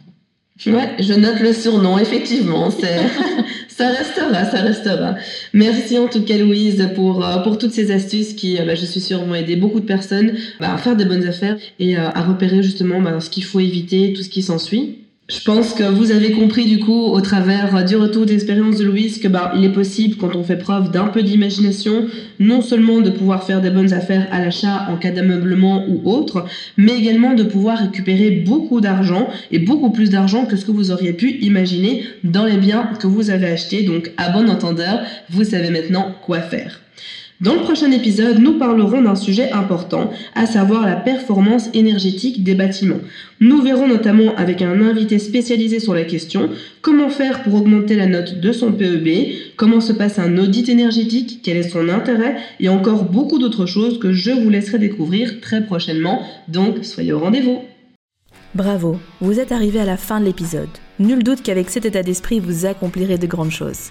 Ouais, 0.66 0.96
je 0.98 1.14
note 1.14 1.40
le 1.40 1.52
surnom, 1.52 1.98
effectivement. 1.98 2.70
Ça 3.78 3.90
restera, 3.90 4.44
ça 4.44 4.60
restera. 4.60 5.14
Merci 5.52 5.98
en 5.98 6.08
tout 6.08 6.22
cas, 6.22 6.36
Louise, 6.36 6.88
pour, 6.96 7.24
euh, 7.24 7.38
pour 7.44 7.58
toutes 7.58 7.70
ces 7.70 7.92
astuces 7.92 8.32
qui, 8.32 8.58
euh, 8.58 8.64
bah, 8.64 8.74
je 8.74 8.84
suis 8.84 8.98
sûre, 8.98 9.24
vont 9.24 9.36
aider 9.36 9.54
beaucoup 9.54 9.78
de 9.78 9.84
personnes 9.84 10.32
bah, 10.58 10.74
à 10.74 10.78
faire 10.78 10.96
des 10.96 11.04
bonnes 11.04 11.24
affaires 11.24 11.56
et 11.78 11.96
euh, 11.96 12.10
à 12.12 12.22
repérer 12.22 12.60
justement 12.60 13.00
bah, 13.00 13.20
ce 13.20 13.30
qu'il 13.30 13.44
faut 13.44 13.60
éviter, 13.60 14.12
tout 14.14 14.24
ce 14.24 14.28
qui 14.28 14.42
s'ensuit. 14.42 15.04
Je 15.30 15.40
pense 15.42 15.74
que 15.74 15.82
vous 15.82 16.10
avez 16.10 16.32
compris 16.32 16.64
du 16.64 16.78
coup 16.78 17.02
au 17.02 17.20
travers 17.20 17.84
du 17.84 17.96
retour 17.96 18.24
d'expérience 18.24 18.78
de 18.78 18.84
Louise 18.84 19.20
que 19.20 19.28
bah, 19.28 19.52
il 19.54 19.62
est 19.62 19.72
possible 19.72 20.16
quand 20.16 20.34
on 20.34 20.42
fait 20.42 20.56
preuve 20.56 20.90
d'un 20.90 21.08
peu 21.08 21.22
d'imagination, 21.22 22.06
non 22.38 22.62
seulement 22.62 23.02
de 23.02 23.10
pouvoir 23.10 23.44
faire 23.44 23.60
des 23.60 23.68
bonnes 23.68 23.92
affaires 23.92 24.26
à 24.30 24.42
l'achat 24.42 24.86
en 24.88 24.96
cas 24.96 25.10
d'ameublement 25.10 25.84
ou 25.86 26.10
autre, 26.10 26.46
mais 26.78 26.96
également 26.96 27.34
de 27.34 27.42
pouvoir 27.42 27.76
récupérer 27.76 28.30
beaucoup 28.30 28.80
d'argent 28.80 29.28
et 29.50 29.58
beaucoup 29.58 29.90
plus 29.90 30.08
d'argent 30.08 30.46
que 30.46 30.56
ce 30.56 30.64
que 30.64 30.70
vous 30.70 30.92
auriez 30.92 31.12
pu 31.12 31.32
imaginer 31.42 32.04
dans 32.24 32.46
les 32.46 32.56
biens 32.56 32.88
que 32.98 33.06
vous 33.06 33.28
avez 33.28 33.48
achetés. 33.48 33.82
Donc 33.82 34.12
à 34.16 34.30
bon 34.30 34.48
entendeur, 34.48 35.00
vous 35.28 35.44
savez 35.44 35.68
maintenant 35.68 36.14
quoi 36.24 36.40
faire. 36.40 36.80
Dans 37.40 37.54
le 37.54 37.60
prochain 37.60 37.92
épisode, 37.92 38.40
nous 38.40 38.58
parlerons 38.58 39.00
d'un 39.00 39.14
sujet 39.14 39.52
important, 39.52 40.10
à 40.34 40.44
savoir 40.44 40.84
la 40.84 40.96
performance 40.96 41.70
énergétique 41.72 42.42
des 42.42 42.56
bâtiments. 42.56 42.98
Nous 43.38 43.62
verrons 43.62 43.86
notamment 43.86 44.34
avec 44.34 44.60
un 44.60 44.80
invité 44.82 45.20
spécialisé 45.20 45.78
sur 45.78 45.94
la 45.94 46.02
question 46.02 46.50
comment 46.82 47.10
faire 47.10 47.44
pour 47.44 47.54
augmenter 47.54 47.94
la 47.94 48.06
note 48.06 48.40
de 48.40 48.50
son 48.50 48.72
PEB, 48.72 49.52
comment 49.56 49.80
se 49.80 49.92
passe 49.92 50.18
un 50.18 50.36
audit 50.36 50.68
énergétique, 50.68 51.38
quel 51.44 51.58
est 51.58 51.68
son 51.68 51.88
intérêt 51.88 52.38
et 52.58 52.68
encore 52.68 53.04
beaucoup 53.04 53.38
d'autres 53.38 53.66
choses 53.66 54.00
que 54.00 54.12
je 54.12 54.32
vous 54.32 54.50
laisserai 54.50 54.80
découvrir 54.80 55.40
très 55.40 55.64
prochainement. 55.64 56.22
Donc 56.48 56.84
soyez 56.84 57.12
au 57.12 57.20
rendez-vous. 57.20 57.60
Bravo, 58.56 58.98
vous 59.20 59.38
êtes 59.38 59.52
arrivé 59.52 59.78
à 59.78 59.84
la 59.84 59.96
fin 59.96 60.18
de 60.18 60.24
l'épisode. 60.24 60.68
Nul 60.98 61.22
doute 61.22 61.42
qu'avec 61.42 61.70
cet 61.70 61.84
état 61.84 62.02
d'esprit, 62.02 62.40
vous 62.40 62.66
accomplirez 62.66 63.16
de 63.16 63.28
grandes 63.28 63.52
choses. 63.52 63.90